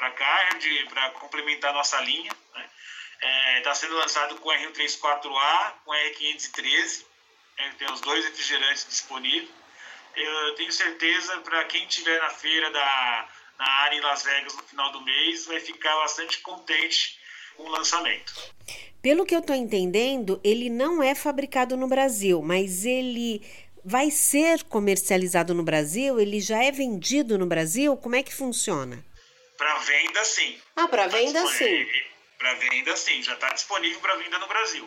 a 0.00 0.10
Card, 0.10 0.86
para 0.88 1.10
complementar 1.10 1.72
a 1.72 1.74
nossa 1.74 2.00
linha. 2.00 2.32
Né? 2.54 2.70
Está 3.18 3.28
é, 3.28 3.60
tá 3.60 3.74
sendo 3.74 3.94
lançado 3.96 4.36
com 4.36 4.48
R134A, 4.48 5.72
com 5.84 5.90
R513, 5.90 7.04
né, 7.58 7.74
tem 7.78 7.92
os 7.92 8.00
dois 8.00 8.24
refrigerantes 8.24 8.86
disponíveis. 8.88 9.50
eu 10.16 10.54
tenho 10.54 10.72
certeza 10.72 11.36
para 11.42 11.66
quem 11.66 11.86
estiver 11.86 12.18
na 12.18 12.30
feira 12.30 12.70
da 12.70 13.28
na 13.58 13.70
área 13.82 13.96
em 13.96 14.00
Las 14.00 14.22
Vegas 14.22 14.54
no 14.54 14.62
final 14.62 14.92
do 14.92 15.00
mês 15.02 15.46
vai 15.46 15.58
ficar 15.58 15.94
bastante 15.96 16.38
contente 16.38 17.18
com 17.56 17.64
o 17.64 17.68
lançamento. 17.68 18.32
Pelo 19.02 19.26
que 19.26 19.34
eu 19.34 19.40
estou 19.40 19.54
entendendo, 19.54 20.40
ele 20.44 20.70
não 20.70 21.02
é 21.02 21.14
fabricado 21.14 21.76
no 21.76 21.88
Brasil, 21.88 22.40
mas 22.40 22.84
ele 22.84 23.42
vai 23.88 24.10
ser 24.10 24.64
comercializado 24.64 25.54
no 25.54 25.62
Brasil? 25.62 26.20
Ele 26.20 26.40
já 26.40 26.62
é 26.62 26.70
vendido 26.70 27.38
no 27.38 27.46
Brasil? 27.46 27.96
Como 27.96 28.14
é 28.14 28.22
que 28.22 28.34
funciona? 28.34 29.02
Para 29.56 29.78
venda, 29.78 30.24
sim. 30.24 30.58
Ah, 30.76 30.86
para 30.86 31.08
tá 31.08 31.16
venda, 31.16 31.46
sim. 31.46 31.86
Para 32.38 32.54
venda, 32.54 32.94
sim. 32.96 33.22
Já 33.22 33.32
está 33.32 33.48
disponível 33.48 33.98
para 34.00 34.14
venda 34.16 34.38
no 34.38 34.46
Brasil. 34.46 34.86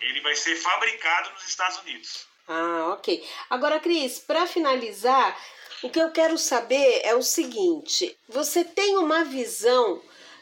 Ele 0.00 0.20
vai 0.20 0.36
ser 0.36 0.54
fabricado 0.54 1.30
nos 1.32 1.44
Estados 1.48 1.78
Unidos. 1.80 2.28
Ah, 2.46 2.94
ok. 2.96 3.28
Agora, 3.50 3.80
Cris, 3.80 4.20
para 4.20 4.46
finalizar, 4.46 5.36
o 5.82 5.90
que 5.90 6.00
eu 6.00 6.12
quero 6.12 6.38
saber 6.38 7.00
é 7.02 7.16
o 7.16 7.22
seguinte: 7.22 8.16
você 8.28 8.62
tem 8.62 8.96
uma 8.96 9.24
visão 9.24 10.00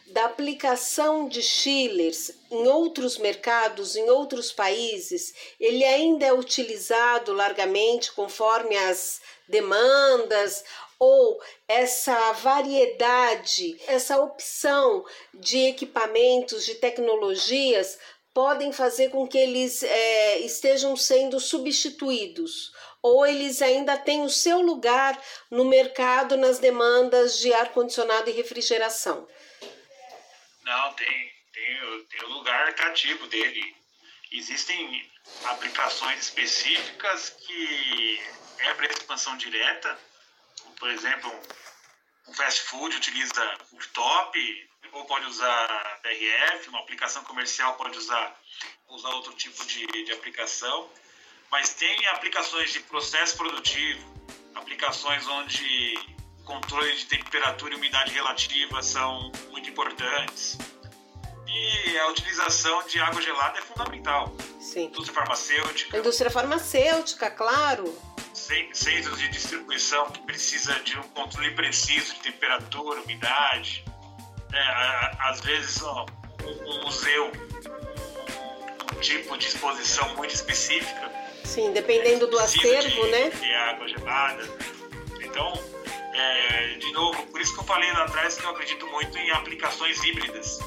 da 0.08 0.26
aplicação 0.26 1.28
de 1.28 1.42
chillers 1.42 2.30
em 2.50 2.66
outros 2.68 3.18
mercados, 3.18 3.96
em 3.96 4.08
outros 4.10 4.52
países? 4.52 5.34
Ele 5.58 5.84
ainda 5.84 6.26
é 6.26 6.32
utilizado 6.32 7.32
largamente 7.32 8.12
conforme 8.12 8.76
as 8.76 9.20
demandas 9.48 10.64
ou 10.98 11.40
essa 11.68 12.32
variedade, 12.32 13.78
essa 13.86 14.18
opção 14.18 15.04
de 15.34 15.66
equipamentos, 15.66 16.64
de 16.64 16.76
tecnologias 16.76 17.98
podem 18.32 18.72
fazer 18.72 19.10
com 19.10 19.28
que 19.28 19.38
eles 19.38 19.82
é, 19.82 20.38
estejam 20.40 20.96
sendo 20.96 21.38
substituídos 21.38 22.72
ou 23.00 23.24
eles 23.26 23.60
ainda 23.60 23.96
têm 23.98 24.22
o 24.22 24.30
seu 24.30 24.60
lugar 24.60 25.22
no 25.50 25.64
mercado 25.64 26.36
nas 26.36 26.58
demandas 26.58 27.38
de 27.38 27.52
ar-condicionado 27.52 28.30
e 28.30 28.32
refrigeração? 28.32 29.28
Não, 30.64 30.92
tem, 30.94 31.32
tem, 31.52 32.04
tem 32.04 32.22
o 32.24 32.28
lugar 32.28 32.74
cativo 32.74 33.26
dele. 33.28 33.76
Existem 34.32 35.10
aplicações 35.44 36.20
específicas 36.20 37.30
que 37.30 38.20
é 38.58 38.74
para 38.74 38.86
expansão 38.86 39.36
direta. 39.36 39.98
Por 40.78 40.90
exemplo, 40.90 41.30
um 42.26 42.34
fast 42.34 42.62
food 42.62 42.96
utiliza 42.96 43.58
rooftop, 43.70 44.68
ou 44.92 45.04
pode 45.06 45.26
usar 45.26 46.00
DRF, 46.02 46.68
uma 46.68 46.80
aplicação 46.80 47.22
comercial 47.24 47.74
pode 47.74 47.96
usar, 47.98 48.40
usar 48.88 49.10
outro 49.10 49.32
tipo 49.34 49.64
de, 49.66 49.86
de 49.86 50.12
aplicação 50.12 50.90
mas 51.54 51.72
tem 51.72 52.04
aplicações 52.08 52.72
de 52.72 52.80
processo 52.80 53.36
produtivo, 53.36 54.02
aplicações 54.56 55.24
onde 55.28 56.13
controle 56.44 56.94
de 56.96 57.06
temperatura 57.06 57.74
e 57.74 57.76
umidade 57.76 58.12
relativa 58.12 58.82
são 58.82 59.32
muito 59.50 59.68
importantes. 59.68 60.58
E 61.46 61.98
a 61.98 62.08
utilização 62.08 62.84
de 62.86 62.98
água 63.00 63.22
gelada 63.22 63.58
é 63.58 63.62
fundamental. 63.62 64.34
Sim. 64.60 64.86
Indústria 64.86 65.14
farmacêutica. 65.14 65.96
Indústria 65.96 66.30
farmacêutica, 66.30 67.30
claro. 67.30 67.96
Centros 68.32 69.18
de 69.18 69.28
distribuição 69.28 70.10
que 70.10 70.20
precisa 70.22 70.74
de 70.80 70.98
um 70.98 71.02
controle 71.02 71.52
preciso 71.52 72.14
de 72.14 72.20
temperatura, 72.20 73.00
umidade. 73.02 73.84
É, 74.52 75.16
às 75.20 75.40
vezes, 75.40 75.82
ó, 75.82 76.06
um 76.66 76.84
museu, 76.84 77.30
um 78.92 79.00
tipo 79.00 79.36
de 79.38 79.46
exposição 79.46 80.14
muito 80.16 80.34
específica, 80.34 81.12
Sim, 81.44 81.72
dependendo 81.72 82.26
do 82.26 82.38
acervo, 82.38 82.88
de, 82.88 83.10
né? 83.10 83.30
De 83.30 83.54
água 83.54 83.86
gelada. 83.86 84.42
Então, 85.22 85.52
é, 86.14 86.74
de 86.78 86.92
novo, 86.92 87.26
por 87.26 87.40
isso 87.40 87.54
que 87.54 87.60
eu 87.60 87.64
falei 87.64 87.92
lá 87.92 88.04
atrás 88.04 88.36
que 88.36 88.44
eu 88.44 88.50
acredito 88.50 88.86
muito 88.88 89.16
em 89.18 89.30
aplicações 89.30 90.02
híbridas. 90.04 90.58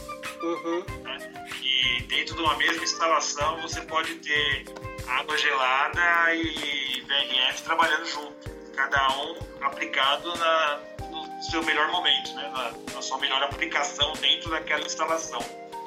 Uhum. 0.41 0.83
Né? 1.03 1.17
E 1.63 2.01
dentro 2.03 2.35
de 2.35 2.41
uma 2.41 2.55
mesma 2.57 2.83
instalação 2.83 3.61
você 3.61 3.81
pode 3.81 4.15
ter 4.15 4.65
água 5.07 5.37
gelada 5.37 6.33
e 6.35 7.01
VRF 7.01 7.63
trabalhando 7.63 8.05
junto, 8.05 8.49
cada 8.75 9.09
um 9.17 9.35
aplicado 9.61 10.35
na, 10.37 10.79
no 11.09 11.41
seu 11.43 11.63
melhor 11.63 11.89
momento, 11.91 12.33
né? 12.33 12.49
na, 12.49 12.93
na 12.93 13.01
sua 13.01 13.17
melhor 13.17 13.41
aplicação 13.43 14.13
dentro 14.13 14.49
daquela 14.49 14.85
instalação. 14.85 15.39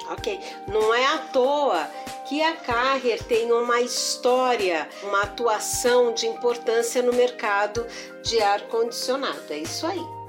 Ok, 0.09 0.39
não 0.67 0.93
é 0.93 1.05
à 1.05 1.17
toa 1.19 1.89
que 2.31 2.41
a 2.41 2.55
Carrier 2.55 3.21
tem 3.25 3.51
uma 3.51 3.81
história, 3.81 4.87
uma 5.03 5.23
atuação 5.23 6.13
de 6.13 6.27
importância 6.27 7.01
no 7.01 7.11
mercado 7.11 7.85
de 8.23 8.39
ar 8.39 8.61
condicionado. 8.69 9.41
É 9.49 9.57
isso 9.57 9.85
aí. 9.85 10.20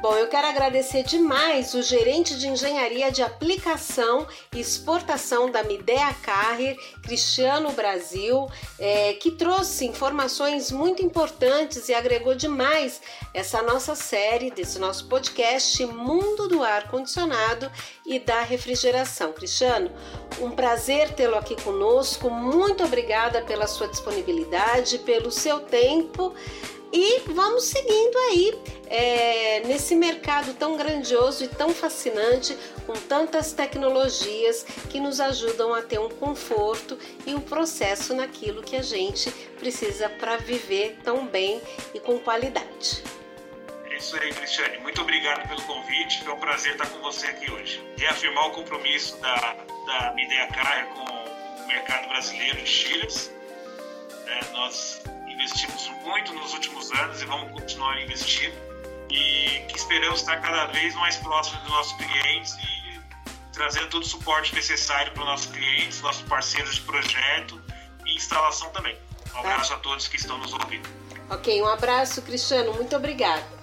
Bom, 0.00 0.14
eu 0.16 0.28
quero 0.28 0.46
agradecer 0.46 1.02
demais 1.02 1.74
o 1.74 1.82
gerente 1.82 2.38
de 2.38 2.48
engenharia 2.48 3.12
de 3.12 3.22
aplicação 3.22 4.26
e 4.50 4.58
exportação 4.58 5.50
da 5.50 5.62
Midea 5.62 6.14
Carrier, 6.22 6.74
Cristiano 7.02 7.70
Brasil, 7.72 8.48
é, 8.78 9.12
que 9.12 9.30
trouxe 9.30 9.84
informações 9.84 10.72
muito 10.72 11.02
importantes 11.02 11.90
e 11.90 11.92
agregou 11.92 12.34
demais 12.34 13.02
essa 13.34 13.60
nossa 13.60 13.94
série, 13.94 14.50
desse 14.50 14.78
nosso 14.78 15.06
podcast 15.06 15.84
Mundo 15.84 16.48
do 16.48 16.62
Ar 16.62 16.88
Condicionado 16.88 17.70
e 18.06 18.18
da 18.18 18.40
Refrigeração. 18.40 19.34
Cristiano, 19.34 19.90
um 20.40 20.50
prazer 20.50 21.12
tê-lo 21.12 21.36
aqui 21.36 21.62
conosco. 21.62 22.30
Muito 22.30 22.82
obrigada 22.82 23.42
pela 23.42 23.66
sua 23.66 23.86
disponibilidade, 23.86 24.98
pelo 25.00 25.30
seu 25.30 25.60
tempo. 25.60 26.34
E 26.92 27.20
vamos 27.28 27.64
seguindo 27.64 28.16
aí 28.30 28.58
é, 28.88 29.60
nesse 29.60 29.94
mercado 29.94 30.52
tão 30.54 30.76
grandioso 30.76 31.44
e 31.44 31.48
tão 31.48 31.70
fascinante, 31.70 32.58
com 32.84 32.94
tantas 32.94 33.52
tecnologias 33.52 34.64
que 34.90 34.98
nos 34.98 35.20
ajudam 35.20 35.72
a 35.72 35.82
ter 35.82 36.00
um 36.00 36.08
conforto 36.08 36.98
e 37.24 37.32
um 37.32 37.40
processo 37.40 38.12
naquilo 38.14 38.62
que 38.62 38.74
a 38.74 38.82
gente 38.82 39.30
precisa 39.58 40.08
para 40.08 40.36
viver 40.38 40.98
tão 41.04 41.26
bem 41.26 41.62
e 41.94 42.00
com 42.00 42.18
qualidade. 42.18 43.04
É 43.84 43.96
isso 43.96 44.16
aí, 44.16 44.32
Cristiane. 44.34 44.78
Muito 44.78 45.00
obrigado 45.00 45.48
pelo 45.48 45.62
convite. 45.62 46.24
Foi 46.24 46.32
um 46.32 46.40
prazer 46.40 46.72
estar 46.72 46.86
com 46.86 46.98
você 47.00 47.26
aqui 47.28 47.50
hoje. 47.52 47.80
Reafirmar 47.96 48.48
o 48.48 48.50
compromisso 48.50 49.16
da, 49.18 49.56
da 49.86 50.12
Midea 50.14 50.48
Carrier 50.48 50.86
com 50.88 51.04
o 51.04 51.66
mercado 51.68 52.08
brasileiro 52.08 52.56
de 52.56 52.66
chiles. 52.66 53.32
É, 54.26 54.52
nós 54.52 55.00
investimos 55.40 55.90
muito 56.04 56.34
nos 56.34 56.52
últimos 56.52 56.90
anos 56.92 57.22
e 57.22 57.24
vamos 57.24 57.50
continuar 57.52 58.00
investindo 58.02 58.54
e 59.10 59.64
que 59.68 59.76
esperamos 59.76 60.20
estar 60.20 60.40
cada 60.40 60.66
vez 60.66 60.94
mais 60.94 61.16
próximo 61.16 61.58
dos 61.62 61.70
nossos 61.70 61.92
clientes 61.94 62.54
e 62.54 63.00
trazendo 63.52 63.88
todo 63.88 64.02
o 64.02 64.06
suporte 64.06 64.54
necessário 64.54 65.12
para 65.12 65.22
os 65.22 65.28
nossos 65.28 65.46
clientes, 65.46 66.00
nossos 66.02 66.22
parceiros 66.22 66.74
de 66.74 66.82
projeto 66.82 67.60
e 68.06 68.14
instalação 68.14 68.70
também. 68.70 68.96
Um 69.34 69.38
abraço 69.38 69.72
a 69.72 69.78
todos 69.78 70.06
que 70.08 70.16
estão 70.16 70.38
nos 70.38 70.52
ouvindo. 70.52 70.88
Ok, 71.30 71.62
um 71.62 71.66
abraço, 71.66 72.20
Cristiano. 72.22 72.74
Muito 72.74 72.94
obrigado. 72.94 73.59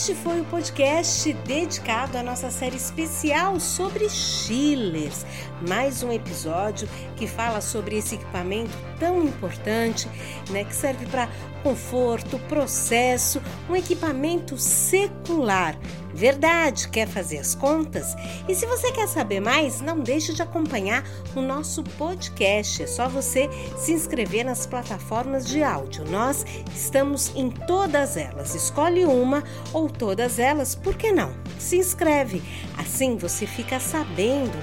Este 0.00 0.14
foi 0.14 0.40
o 0.40 0.46
podcast 0.46 1.30
dedicado 1.30 2.16
à 2.16 2.22
nossa 2.22 2.50
série 2.50 2.76
especial 2.76 3.60
sobre 3.60 4.08
chillers. 4.08 5.26
Mais 5.68 6.02
um 6.02 6.10
episódio 6.10 6.88
que 7.16 7.26
fala 7.26 7.60
sobre 7.60 7.98
esse 7.98 8.14
equipamento 8.14 8.72
tão 8.98 9.22
importante, 9.22 10.08
né, 10.48 10.64
que 10.64 10.74
serve 10.74 11.04
para 11.04 11.28
conforto, 11.62 12.38
processo, 12.48 13.42
um 13.68 13.76
equipamento 13.76 14.56
secular. 14.56 15.78
Verdade, 16.20 16.86
quer 16.90 17.08
fazer 17.08 17.38
as 17.38 17.54
contas? 17.54 18.14
E 18.46 18.54
se 18.54 18.66
você 18.66 18.92
quer 18.92 19.08
saber 19.08 19.40
mais, 19.40 19.80
não 19.80 20.00
deixe 20.00 20.34
de 20.34 20.42
acompanhar 20.42 21.02
o 21.34 21.40
nosso 21.40 21.82
podcast. 21.82 22.82
É 22.82 22.86
só 22.86 23.08
você 23.08 23.48
se 23.78 23.94
inscrever 23.94 24.44
nas 24.44 24.66
plataformas 24.66 25.46
de 25.46 25.62
áudio. 25.62 26.04
Nós 26.10 26.44
estamos 26.74 27.32
em 27.34 27.48
todas 27.50 28.18
elas. 28.18 28.54
Escolhe 28.54 29.06
uma 29.06 29.42
ou 29.72 29.88
todas 29.88 30.38
elas, 30.38 30.74
por 30.74 30.94
que 30.94 31.10
não? 31.10 31.32
Se 31.58 31.78
inscreve. 31.78 32.42
Assim 32.76 33.16
você 33.16 33.46
fica 33.46 33.80
sabendo 33.80 34.62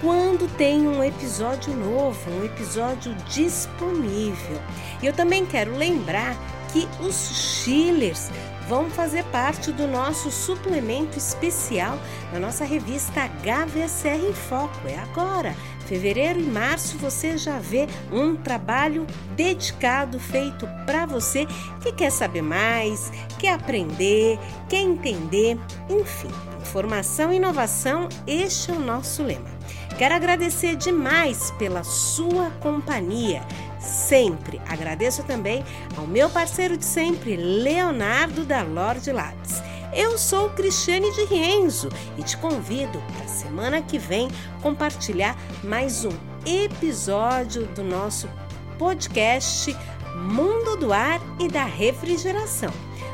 quando 0.00 0.50
tem 0.56 0.88
um 0.88 1.04
episódio 1.04 1.76
novo, 1.76 2.30
um 2.30 2.46
episódio 2.46 3.14
disponível. 3.28 4.58
E 5.02 5.06
eu 5.06 5.12
também 5.12 5.44
quero 5.44 5.76
lembrar 5.76 6.34
que 6.72 6.88
os 7.00 7.62
chillers 7.62 8.30
vão 8.68 8.90
fazer 8.90 9.24
parte 9.24 9.72
do 9.72 9.86
nosso 9.86 10.30
suplemento 10.30 11.18
especial 11.18 11.98
na 12.32 12.38
nossa 12.38 12.64
revista 12.64 13.28
HVSR 13.42 14.28
em 14.28 14.32
Foco. 14.32 14.86
É 14.86 14.98
agora, 14.98 15.54
Fevereiro 15.86 16.40
e 16.40 16.44
março 16.44 16.96
você 16.96 17.36
já 17.36 17.58
vê 17.58 17.86
um 18.10 18.34
trabalho 18.36 19.06
dedicado 19.36 20.18
feito 20.18 20.66
para 20.86 21.04
você 21.04 21.46
que 21.82 21.92
quer 21.92 22.10
saber 22.10 22.42
mais, 22.42 23.12
quer 23.38 23.52
aprender, 23.52 24.38
quer 24.68 24.80
entender, 24.80 25.58
enfim. 25.90 26.30
Informação 26.62 27.32
e 27.32 27.36
inovação, 27.36 28.08
este 28.26 28.70
é 28.70 28.74
o 28.74 28.80
nosso 28.80 29.22
lema. 29.22 29.52
Quero 29.98 30.14
agradecer 30.14 30.74
demais 30.74 31.52
pela 31.52 31.84
sua 31.84 32.50
companhia. 32.60 33.42
Sempre 33.84 34.60
agradeço 34.66 35.22
também 35.24 35.64
ao 35.96 36.06
meu 36.06 36.30
parceiro 36.30 36.76
de 36.76 36.84
sempre, 36.84 37.36
Leonardo 37.36 38.44
da 38.44 38.62
Lorde 38.62 39.12
Labs. 39.12 39.62
Eu 39.92 40.18
sou 40.18 40.50
Cristiane 40.50 41.12
de 41.12 41.24
Rienzo 41.24 41.88
e 42.18 42.22
te 42.22 42.36
convido 42.36 43.00
para 43.16 43.28
semana 43.28 43.80
que 43.80 43.98
vem 43.98 44.28
compartilhar 44.60 45.36
mais 45.62 46.04
um 46.04 46.12
episódio 46.44 47.66
do 47.66 47.84
nosso 47.84 48.28
podcast 48.76 49.76
Mundo 50.16 50.76
do 50.76 50.92
Ar 50.92 51.20
e 51.38 51.48
da 51.48 51.64
Refrigeração. 51.64 52.72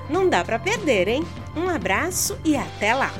Não 0.09 0.29
dá 0.29 0.43
para 0.43 0.59
perder, 0.59 1.09
hein? 1.09 1.23
Um 1.55 1.69
abraço 1.69 2.39
e 2.45 2.57
até 2.57 2.95
lá! 2.95 3.13